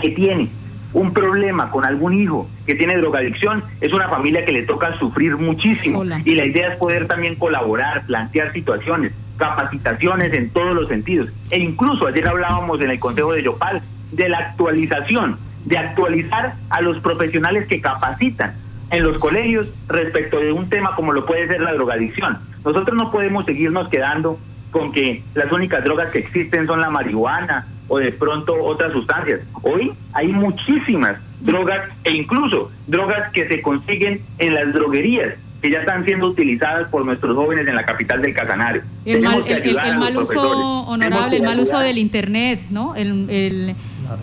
que 0.00 0.10
tiene 0.10 0.48
un 0.92 1.12
problema 1.12 1.70
con 1.70 1.84
algún 1.84 2.14
hijo 2.14 2.48
que 2.66 2.74
tiene 2.76 2.96
drogadicción, 2.96 3.64
es 3.80 3.92
una 3.92 4.08
familia 4.08 4.44
que 4.44 4.52
le 4.52 4.62
toca 4.62 4.96
sufrir 4.98 5.36
muchísimo. 5.36 6.04
Y 6.24 6.34
la 6.36 6.44
idea 6.46 6.68
es 6.72 6.76
poder 6.76 7.08
también 7.08 7.34
colaborar, 7.34 8.06
plantear 8.06 8.52
situaciones, 8.52 9.12
capacitaciones 9.36 10.32
en 10.32 10.50
todos 10.50 10.74
los 10.74 10.88
sentidos. 10.88 11.28
E 11.50 11.58
incluso 11.58 12.06
ayer 12.06 12.26
hablábamos 12.28 12.80
en 12.80 12.90
el 12.90 12.98
Consejo 13.00 13.32
de 13.32 13.42
Yopal 13.42 13.82
de 14.12 14.28
la 14.28 14.38
actualización, 14.38 15.38
de 15.64 15.78
actualizar 15.78 16.54
a 16.70 16.80
los 16.82 16.98
profesionales 17.00 17.66
que 17.66 17.80
capacitan 17.80 18.54
en 18.90 19.02
los 19.02 19.18
colegios 19.18 19.68
respecto 19.88 20.38
de 20.38 20.52
un 20.52 20.68
tema 20.68 20.94
como 20.94 21.12
lo 21.12 21.26
puede 21.26 21.48
ser 21.48 21.60
la 21.60 21.72
drogadicción. 21.72 22.38
Nosotros 22.64 22.96
no 22.96 23.10
podemos 23.10 23.44
seguirnos 23.44 23.88
quedando 23.88 24.38
con 24.70 24.92
que 24.92 25.22
las 25.34 25.50
únicas 25.52 25.84
drogas 25.84 26.10
que 26.10 26.18
existen 26.18 26.66
son 26.66 26.80
la 26.80 26.90
marihuana 26.90 27.66
o 27.88 27.98
de 27.98 28.12
pronto 28.12 28.54
otras 28.62 28.92
sustancias. 28.92 29.40
Hoy 29.62 29.92
hay 30.12 30.28
muchísimas 30.28 31.18
drogas 31.40 31.90
e 32.04 32.12
incluso 32.12 32.70
drogas 32.86 33.30
que 33.32 33.46
se 33.48 33.62
consiguen 33.62 34.22
en 34.38 34.54
las 34.54 34.72
droguerías 34.72 35.34
que 35.60 35.70
ya 35.70 35.78
están 35.78 36.04
siendo 36.04 36.26
utilizadas 36.26 36.88
por 36.90 37.06
nuestros 37.06 37.34
jóvenes 37.34 37.66
en 37.66 37.74
la 37.74 37.84
capital 37.84 38.20
del 38.20 38.34
Casanario. 38.34 38.82
El 39.06 39.22
mal, 39.22 39.42
el, 39.46 39.74
mal 39.96 40.16
uso, 40.18 40.80
honorable, 40.82 41.38
el 41.38 41.42
mal 41.42 41.58
uso 41.58 41.78
del 41.78 41.96
Internet, 41.96 42.60
¿no? 42.70 42.94
El, 42.94 43.74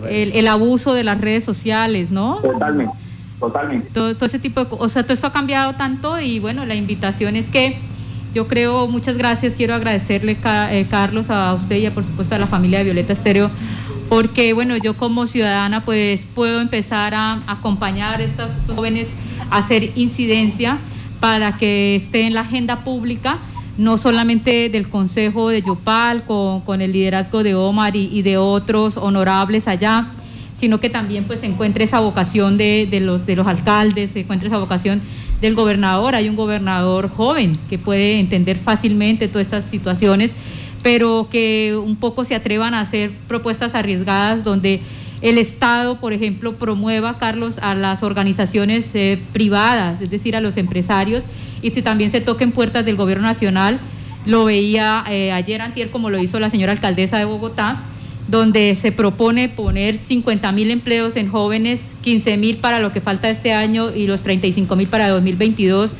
el, 0.08 0.46
abuso 0.48 0.94
de 0.94 1.04
las 1.04 1.20
redes 1.20 1.44
sociales, 1.44 2.10
¿no? 2.10 2.36
Totalmente, 2.36 2.94
totalmente. 3.38 3.90
Todo, 3.92 4.14
todo 4.14 4.26
ese 4.26 4.38
tipo 4.38 4.60
de 4.60 4.68
cosas, 4.68 4.84
o 4.84 4.88
sea, 4.88 5.02
todo 5.02 5.14
esto 5.14 5.26
ha 5.26 5.32
cambiado 5.32 5.74
tanto 5.74 6.20
y 6.20 6.38
bueno, 6.38 6.66
la 6.66 6.74
invitación 6.74 7.36
es 7.36 7.46
que 7.46 7.78
yo 8.34 8.48
creo, 8.48 8.88
muchas 8.88 9.16
gracias, 9.18 9.54
quiero 9.54 9.74
agradecerle, 9.74 10.36
eh, 10.70 10.86
Carlos, 10.90 11.28
a 11.28 11.52
usted 11.54 11.76
y 11.76 11.90
por 11.90 12.04
supuesto 12.04 12.34
a 12.34 12.38
la 12.38 12.46
familia 12.46 12.78
de 12.78 12.84
Violeta 12.84 13.12
Estéreo, 13.12 13.50
porque 14.08 14.54
bueno, 14.54 14.76
yo 14.76 14.96
como 14.96 15.26
ciudadana 15.26 15.84
pues 15.84 16.26
puedo 16.34 16.60
empezar 16.60 17.14
a 17.14 17.40
acompañar 17.46 18.20
a 18.20 18.24
estos, 18.24 18.50
jóvenes 18.74 19.08
a 19.50 19.58
hacer 19.58 19.90
incidencia 19.96 20.78
para 21.20 21.58
que 21.58 21.94
esté 21.94 22.26
en 22.26 22.34
la 22.34 22.40
agenda 22.40 22.84
pública, 22.84 23.38
no 23.78 23.98
solamente 23.98 24.68
del 24.68 24.88
Consejo 24.88 25.48
de 25.48 25.62
Yopal, 25.62 26.24
con, 26.24 26.80
el 26.80 26.92
liderazgo 26.92 27.42
de 27.42 27.54
Omar 27.54 27.96
y, 27.96 28.22
de 28.22 28.36
otros 28.36 28.96
honorables 28.96 29.68
allá, 29.68 30.08
sino 30.54 30.78
que 30.80 30.90
también 30.90 31.24
pues 31.24 31.40
se 31.40 31.46
encuentre 31.46 31.84
esa 31.84 32.00
vocación 32.00 32.58
de, 32.58 32.88
los, 33.02 33.26
de 33.26 33.36
los 33.36 33.46
alcaldes, 33.46 34.12
se 34.12 34.20
encuentre 34.20 34.48
esa 34.48 34.58
vocación 34.58 35.00
del 35.40 35.54
gobernador. 35.54 36.14
Hay 36.14 36.28
un 36.28 36.36
gobernador 36.36 37.10
joven 37.10 37.52
que 37.68 37.78
puede 37.78 38.20
entender 38.20 38.58
fácilmente 38.58 39.28
todas 39.28 39.46
estas 39.46 39.64
situaciones, 39.70 40.32
pero 40.82 41.28
que 41.30 41.76
un 41.82 41.96
poco 41.96 42.24
se 42.24 42.34
atrevan 42.34 42.74
a 42.74 42.80
hacer 42.80 43.12
propuestas 43.26 43.74
arriesgadas 43.74 44.44
donde 44.44 44.80
el 45.22 45.38
Estado, 45.38 46.00
por 46.00 46.12
ejemplo, 46.12 46.56
promueva, 46.56 47.16
Carlos, 47.18 47.56
a 47.62 47.74
las 47.74 48.02
organizaciones 48.02 48.86
eh, 48.94 49.20
privadas, 49.32 50.00
es 50.00 50.10
decir, 50.10 50.34
a 50.34 50.40
los 50.40 50.56
empresarios, 50.56 51.22
y 51.62 51.70
si 51.70 51.82
también 51.82 52.10
se 52.10 52.20
toquen 52.20 52.52
puertas 52.52 52.84
del 52.84 52.96
gobierno 52.96 53.24
nacional, 53.24 53.80
lo 54.26 54.44
veía 54.44 55.04
eh, 55.08 55.32
ayer 55.32 55.62
antier 55.62 55.90
como 55.90 56.10
lo 56.10 56.18
hizo 56.18 56.38
la 56.40 56.50
señora 56.50 56.72
alcaldesa 56.72 57.18
de 57.18 57.24
Bogotá, 57.24 57.82
donde 58.28 58.76
se 58.76 58.92
propone 58.92 59.48
poner 59.48 59.98
50 59.98 60.52
mil 60.52 60.70
empleos 60.70 61.16
en 61.16 61.28
jóvenes, 61.28 61.92
15 62.02 62.36
mil 62.36 62.56
para 62.58 62.78
lo 62.78 62.92
que 62.92 63.00
falta 63.00 63.28
este 63.30 63.52
año 63.52 63.94
y 63.94 64.06
los 64.06 64.22
35 64.22 64.76
mil 64.76 64.88
para 64.88 65.08
2022 65.08 65.94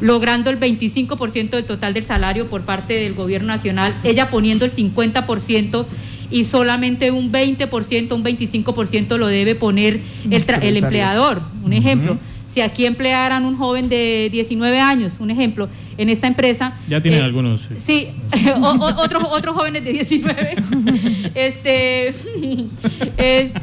logrando 0.00 0.50
el 0.50 0.60
25% 0.60 1.50
del 1.50 1.64
total 1.64 1.94
del 1.94 2.04
salario 2.04 2.46
por 2.46 2.62
parte 2.62 2.94
del 2.94 3.14
gobierno 3.14 3.48
nacional, 3.48 3.96
ella 4.04 4.30
poniendo 4.30 4.64
el 4.64 4.72
50% 4.72 5.86
y 6.30 6.44
solamente 6.44 7.10
un 7.10 7.32
20%, 7.32 8.12
un 8.12 8.24
25% 8.24 9.16
lo 9.16 9.26
debe 9.26 9.54
poner 9.54 10.00
el, 10.30 10.44
el 10.62 10.76
empleador. 10.76 11.42
Un 11.64 11.72
ejemplo, 11.72 12.18
si 12.48 12.62
aquí 12.62 12.86
emplearan 12.86 13.44
un 13.44 13.56
joven 13.56 13.88
de 13.88 14.28
19 14.32 14.80
años, 14.80 15.14
un 15.20 15.30
ejemplo, 15.30 15.68
en 15.98 16.08
esta 16.08 16.26
empresa. 16.26 16.74
Ya 16.88 17.00
tienen 17.00 17.20
eh, 17.20 17.24
algunos. 17.24 17.68
Sí, 17.76 18.08
otros, 18.60 19.24
otros 19.30 19.54
jóvenes 19.54 19.84
de 19.84 19.92
19. 19.92 20.56
este, 21.34 22.08
este, 23.18 23.60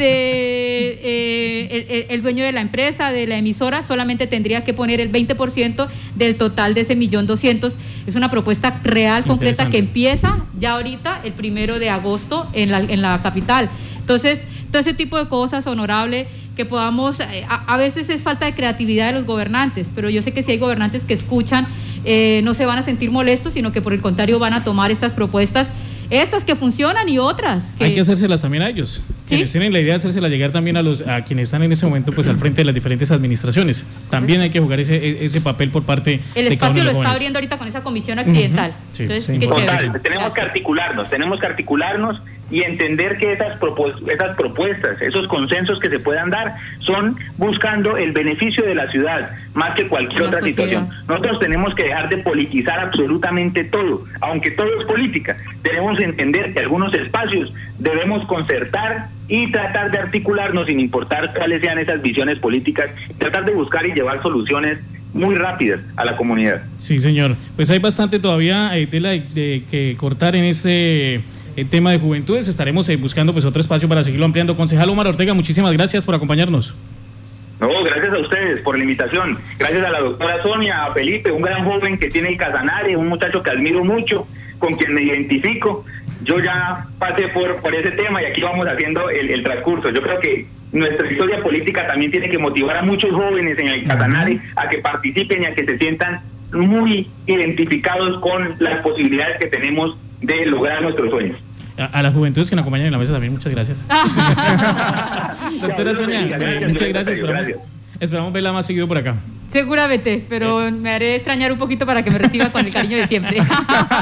eh, 1.02 2.08
el, 2.10 2.22
dueño 2.22 2.44
de 2.44 2.52
la 2.52 2.62
empresa, 2.62 3.12
de 3.12 3.26
la 3.26 3.38
emisora, 3.38 3.82
solamente 3.84 4.28
tendría 4.28 4.64
que 4.64 4.74
poner 4.74 5.02
el 5.02 5.12
20% 5.12 5.88
del 6.16 6.36
total 6.36 6.76
de 6.76 6.82
ese 6.82 6.96
millón 6.96 7.26
doscientos. 7.26 7.78
Es 8.06 8.16
una 8.16 8.30
propuesta 8.30 8.82
real, 8.84 9.24
concreta, 9.24 9.70
que 9.70 9.80
empieza 9.80 10.46
ya 10.60 10.74
ahorita, 10.74 11.22
el 11.24 11.34
primero 11.34 11.80
de 11.80 11.90
agosto, 11.90 12.48
en 12.54 12.70
la, 12.70 12.78
en 12.78 13.02
la 13.02 13.22
capital. 13.24 13.70
Entonces, 13.98 14.42
todo 14.70 14.82
ese 14.82 14.94
tipo 14.94 15.18
de 15.18 15.28
cosas 15.28 15.66
honorable 15.68 16.28
que 16.56 16.66
podamos, 16.66 17.20
eh, 17.20 17.46
a, 17.48 17.78
veces 17.78 18.10
es 18.10 18.22
falta 18.22 18.46
de 18.46 18.54
creatividad 18.54 19.08
de 19.08 19.14
los 19.14 19.26
gobernantes, 19.26 19.92
pero 19.94 20.10
yo 20.10 20.22
sé 20.22 20.32
que 20.32 20.42
si 20.42 20.52
hay 20.52 20.58
gobernantes 20.58 21.04
que 21.04 21.14
escuchan, 21.14 21.68
eh, 22.06 22.42
no 22.44 22.54
se 22.54 22.66
van 22.66 22.80
a 22.80 22.84
sentir 22.84 23.12
molestos, 23.12 23.54
sino 23.54 23.72
que 23.72 23.82
por 23.82 23.94
el 23.94 24.02
contrario 24.02 24.40
van 24.40 24.54
a 24.54 24.64
tomar 24.64 24.92
estas 24.92 25.14
propuestas 25.14 25.68
estas 26.10 26.46
que 26.46 26.56
funcionan 26.56 27.10
y 27.10 27.18
otras. 27.18 27.74
Que... 27.78 27.86
Hay 27.86 27.94
que 27.94 28.02
hacérselas 28.02 28.42
también 28.42 28.64
a 28.64 28.70
ellos. 28.70 29.04
¿Sí? 29.26 29.44
tienen 29.46 29.74
la 29.74 29.80
idea 29.80 29.94
de 29.94 29.98
hacérselas 29.98 30.30
llegar 30.30 30.52
también 30.52 30.78
a 30.78 30.84
los 30.84 31.02
a 31.08 31.24
quienes 31.24 31.48
están 31.48 31.64
en 31.64 31.72
ese 31.72 31.86
momento 31.86 32.12
pues 32.12 32.28
al 32.28 32.38
frente 32.38 32.62
de 32.62 32.66
las 32.66 32.76
diferentes 32.76 33.12
administraciones. 33.12 33.86
También 34.10 34.42
hay 34.42 34.52
que 34.52 34.60
jugar 34.60 34.80
ese, 34.80 34.96
e, 34.96 35.26
ese 35.26 35.42
papel 35.42 35.72
por 35.72 35.84
parte 35.84 36.22
El 36.36 36.48
espacio 36.48 36.84
lo 36.84 36.92
está 36.92 37.12
abriendo 37.12 37.38
ahorita 37.38 37.58
con 37.58 37.68
esa 37.68 37.82
comisión 37.82 38.20
accidental. 38.20 38.74
Entonces, 38.98 39.26
tenemos 40.04 40.34
que 40.34 40.42
articularnos, 40.42 41.10
tenemos 41.10 41.40
que 41.40 41.46
articularnos 41.46 42.22
y 42.52 42.62
entender 42.62 43.18
que 43.18 43.34
esas, 43.34 43.58
esas 44.08 44.36
propuestas, 44.36 45.02
esos 45.02 45.28
consensos 45.28 45.80
que 45.80 45.90
se 45.90 46.00
puedan 46.00 46.30
dar 46.30 46.56
son 46.80 47.18
buscando 47.38 47.98
el 47.98 48.12
beneficio 48.12 48.64
de 48.66 48.76
la 48.76 48.90
ciudad 48.92 49.32
más 49.54 49.74
que 49.76 49.88
cualquier 49.88 50.24
otra 50.24 50.42
situación. 50.42 50.90
Nosotros 51.08 51.40
tenemos 51.40 51.74
que 51.74 51.84
dejar 51.84 52.10
de 52.10 52.18
politizar 52.18 52.80
absolutamente 52.80 53.64
todo, 53.64 54.06
aunque 54.22 54.52
todo 54.52 54.68
es 54.80 54.86
política. 54.86 55.38
Tenemos 55.64 55.98
que 55.98 56.04
entender 56.04 56.54
que 56.54 56.60
algunos 56.60 56.94
espacios 56.94 57.52
debemos 57.80 58.26
concertar 58.28 59.08
y 59.28 59.52
tratar 59.52 59.92
de 59.92 59.98
articularnos 60.00 60.68
sin 60.68 60.80
importar 60.80 61.34
cuáles 61.34 61.62
sean 61.62 61.80
esas 61.80 62.02
visiones 62.02 62.40
políticas, 62.40 62.90
tratar 63.18 63.46
de 63.46 63.54
buscar 63.54 63.86
y 63.86 63.94
llevar 63.94 64.22
soluciones 64.22 64.80
muy 65.14 65.36
rápidas 65.36 65.80
a 65.96 66.06
la 66.06 66.18
comunidad. 66.18 66.64
Sí, 66.80 67.00
señor. 67.00 67.36
Pues 67.56 67.70
hay 67.70 67.80
bastante 67.80 68.20
todavía 68.20 68.78
eh, 68.78 68.86
tela 68.86 69.12
de 69.12 69.64
que 69.72 69.96
cortar 69.98 70.36
en 70.36 70.44
este 70.44 71.22
el 71.56 71.70
tema 71.70 71.92
de 71.92 72.00
juventudes. 72.00 72.48
Estaremos 72.48 72.88
eh, 72.90 72.98
buscando 72.98 73.34
pues 73.34 73.46
otro 73.46 73.62
espacio 73.62 73.88
para 73.88 74.04
seguirlo 74.04 74.26
ampliando. 74.26 74.56
Concejal 74.58 74.90
Omar 74.90 75.08
Ortega, 75.08 75.34
muchísimas 75.34 75.72
gracias 75.74 76.04
por 76.04 76.16
acompañarnos. 76.16 76.76
No, 77.60 77.70
gracias 77.84 78.14
a 78.14 78.18
ustedes 78.18 78.60
por 78.62 78.78
la 78.78 78.84
invitación. 78.84 79.38
Gracias 79.58 79.86
a 79.86 79.90
la 79.90 80.02
doctora 80.02 80.44
Sonia, 80.44 80.84
a 80.84 80.94
Felipe, 80.94 81.32
un 81.32 81.42
gran 81.42 81.64
joven 81.64 81.98
que 81.98 82.10
tiene 82.10 82.30
el 82.30 82.38
Casanare, 82.38 82.98
un 82.98 83.08
muchacho 83.08 83.42
que 83.42 83.52
admiro 83.52 83.84
mucho, 83.84 84.28
con 84.60 84.74
quien 84.74 84.94
me 84.94 85.04
identifico. 85.04 85.86
Yo 86.24 86.40
ya 86.40 86.88
pasé 87.00 87.28
por, 87.30 87.58
por 87.58 87.74
ese 87.74 87.92
tema 87.92 88.22
y 88.22 88.26
aquí 88.26 88.42
vamos 88.42 88.68
haciendo 88.68 89.10
el, 89.10 89.44
transcurso. 89.44 89.90
Yo 89.90 90.02
creo 90.02 90.20
que 90.20 90.48
nuestra 90.72 91.10
historia 91.10 91.42
política 91.42 91.88
también 91.88 92.12
tiene 92.12 92.30
que 92.30 92.38
motivar 92.38 92.78
a 92.78 92.82
muchos 92.82 93.12
jóvenes 93.12 93.58
en 93.60 93.68
el 93.68 93.88
Casanare 93.88 94.40
a 94.56 94.70
que 94.70 94.80
participen 94.80 95.44
y 95.44 95.46
a 95.46 95.56
que 95.56 95.66
se 95.66 95.78
sientan 95.78 96.22
muy 96.52 97.10
identificados 97.28 98.20
con 98.20 98.56
las 98.60 98.82
posibilidades 98.82 99.40
que 99.40 99.48
tenemos 99.48 99.98
de 100.22 100.46
lograr 100.46 100.82
nuestros 100.82 101.10
sueños. 101.12 101.38
A, 101.78 102.02
las 102.02 102.14
juventudes 102.14 102.50
que 102.50 102.56
nos 102.56 102.64
acompañan 102.64 102.88
en 102.88 102.94
la 102.94 102.98
mesa 102.98 103.12
también, 103.12 103.34
muchas 103.34 103.54
gracias. 103.54 103.86
Doctora 105.62 105.94
Sonia, 105.94 106.22
muchas 106.68 106.88
gracias. 106.90 107.20
Esperamos, 108.00 108.32
verla 108.32 108.54
más 108.54 108.66
seguido 108.66 108.88
por 108.88 108.98
acá. 108.98 109.16
Seguramente, 109.52 110.26
pero 110.28 110.70
me 110.72 110.92
haré 110.92 111.16
extrañar 111.16 111.52
un 111.52 111.58
poquito 111.58 111.86
para 111.86 112.04
que 112.04 112.12
me 112.12 112.18
reciba 112.18 112.50
con 112.50 112.66
el 112.66 112.74
cariño 112.74 112.98
de 112.98 113.08
siempre. 113.08 113.42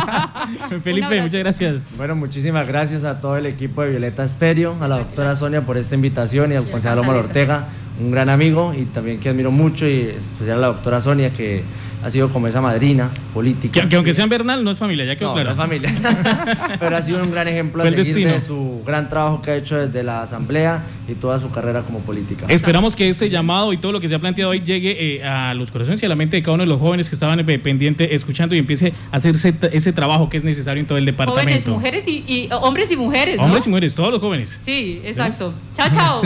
Felipe, 0.84 1.22
muchas 1.22 1.40
gracias. 1.40 1.82
Bueno, 1.96 2.16
muchísimas 2.16 2.68
gracias 2.68 3.04
a 3.04 3.22
todo 3.22 3.38
el 3.38 3.46
equipo 3.46 3.82
de 3.82 3.92
Violeta 3.92 4.24
Estéreo, 4.24 4.76
a 4.82 4.88
la 4.88 4.98
doctora 4.98 5.36
Sonia 5.36 5.62
por 5.62 5.78
esta 5.78 5.96
invitación 5.96 6.52
y 6.52 6.56
al 6.56 6.64
concejal 6.66 7.00
Omar 7.00 7.18
Ortega, 7.18 7.68
un 8.00 8.12
gran 8.12 8.30
amigo 8.30 8.74
y 8.74 8.86
también 8.86 9.20
que 9.20 9.30
admiro 9.30 9.52
mucho 9.52 9.88
y 9.88 10.16
especial 10.18 10.58
a 10.58 10.62
la 10.62 10.68
doctora 10.68 11.02
Sonia 11.02 11.32
que 11.32 11.64
ha 12.04 12.10
sido 12.10 12.30
como 12.30 12.48
esa 12.48 12.62
madrina 12.62 13.10
política. 13.34 13.88
Que, 13.88 13.96
aunque 13.96 14.14
sea 14.14 14.26
Bernal, 14.28 14.64
no 14.64 14.72
es 14.72 14.78
familia, 14.78 15.06
ya 15.06 15.16
quedó 15.16 15.30
no, 15.30 15.36
claro. 15.36 15.50
No 15.50 15.54
es 15.54 15.58
familia. 15.58 15.92
Pero 16.80 16.98
ha 16.98 17.02
sido 17.02 17.24
un 17.24 17.32
gran 17.32 17.48
ejemplo 17.48 17.84
a 17.84 17.90
seguir 17.90 18.28
de 18.28 18.40
su 18.42 18.82
gran 18.86 19.10
trabajo 19.10 19.42
que 19.42 19.52
ha 19.52 19.56
hecho 19.56 19.78
desde 19.78 20.04
la 20.04 20.22
Asamblea 20.22 20.84
y 21.08 21.14
toda 21.14 21.40
su 21.40 21.50
carrera 21.50 21.84
como 21.84 22.00
política. 22.00 22.46
Esperamos 22.50 22.96
que 22.96 23.10
este 23.10 23.30
llamado 23.30 23.74
y 23.74 23.78
todo 23.78 23.92
lo 23.92 24.00
que 24.00 24.10
se 24.10 24.16
ha 24.16 24.20
planteado 24.20 24.52
hoy 24.52 24.62
llegue 24.62 25.16
eh, 25.16 25.24
a 25.24 25.54
los 25.54 25.72
corazones 25.72 26.02
y 26.04 26.06
a 26.06 26.10
la 26.10 26.16
mente 26.16 26.36
de 26.36 26.44
cada 26.44 26.56
uno 26.56 26.64
de 26.64 26.70
los 26.70 26.80
jóvenes 26.80 27.10
que 27.10 27.16
estaban 27.16 27.40
eh, 27.40 27.60
pendientes, 27.60 28.10
escuchando 28.12 28.56
y 28.56 28.60
empiece 28.60 28.94
a 29.12 29.18
hacer 29.18 29.36
ese, 29.72 29.94
trabajo 29.94 30.30
que 30.30 30.38
es 30.38 30.44
necesario 30.44 30.82
en 30.82 30.88
todo 30.88 30.98
el 30.98 31.06
departamento. 31.06 31.74
Jóvenes, 31.74 32.04
mujeres 32.04 32.08
y, 32.08 32.50
hombres 32.52 32.92
y 32.92 32.98
mujeres. 32.98 33.40
Hombres 33.40 33.66
y 33.66 33.70
mujeres, 33.70 33.96
todos 33.96 34.12
los 34.12 34.22
jóvenes. 34.22 34.60
Sí, 34.64 35.02
exacto. 35.04 35.54
Chao, 35.74 35.90
chao. 35.92 36.22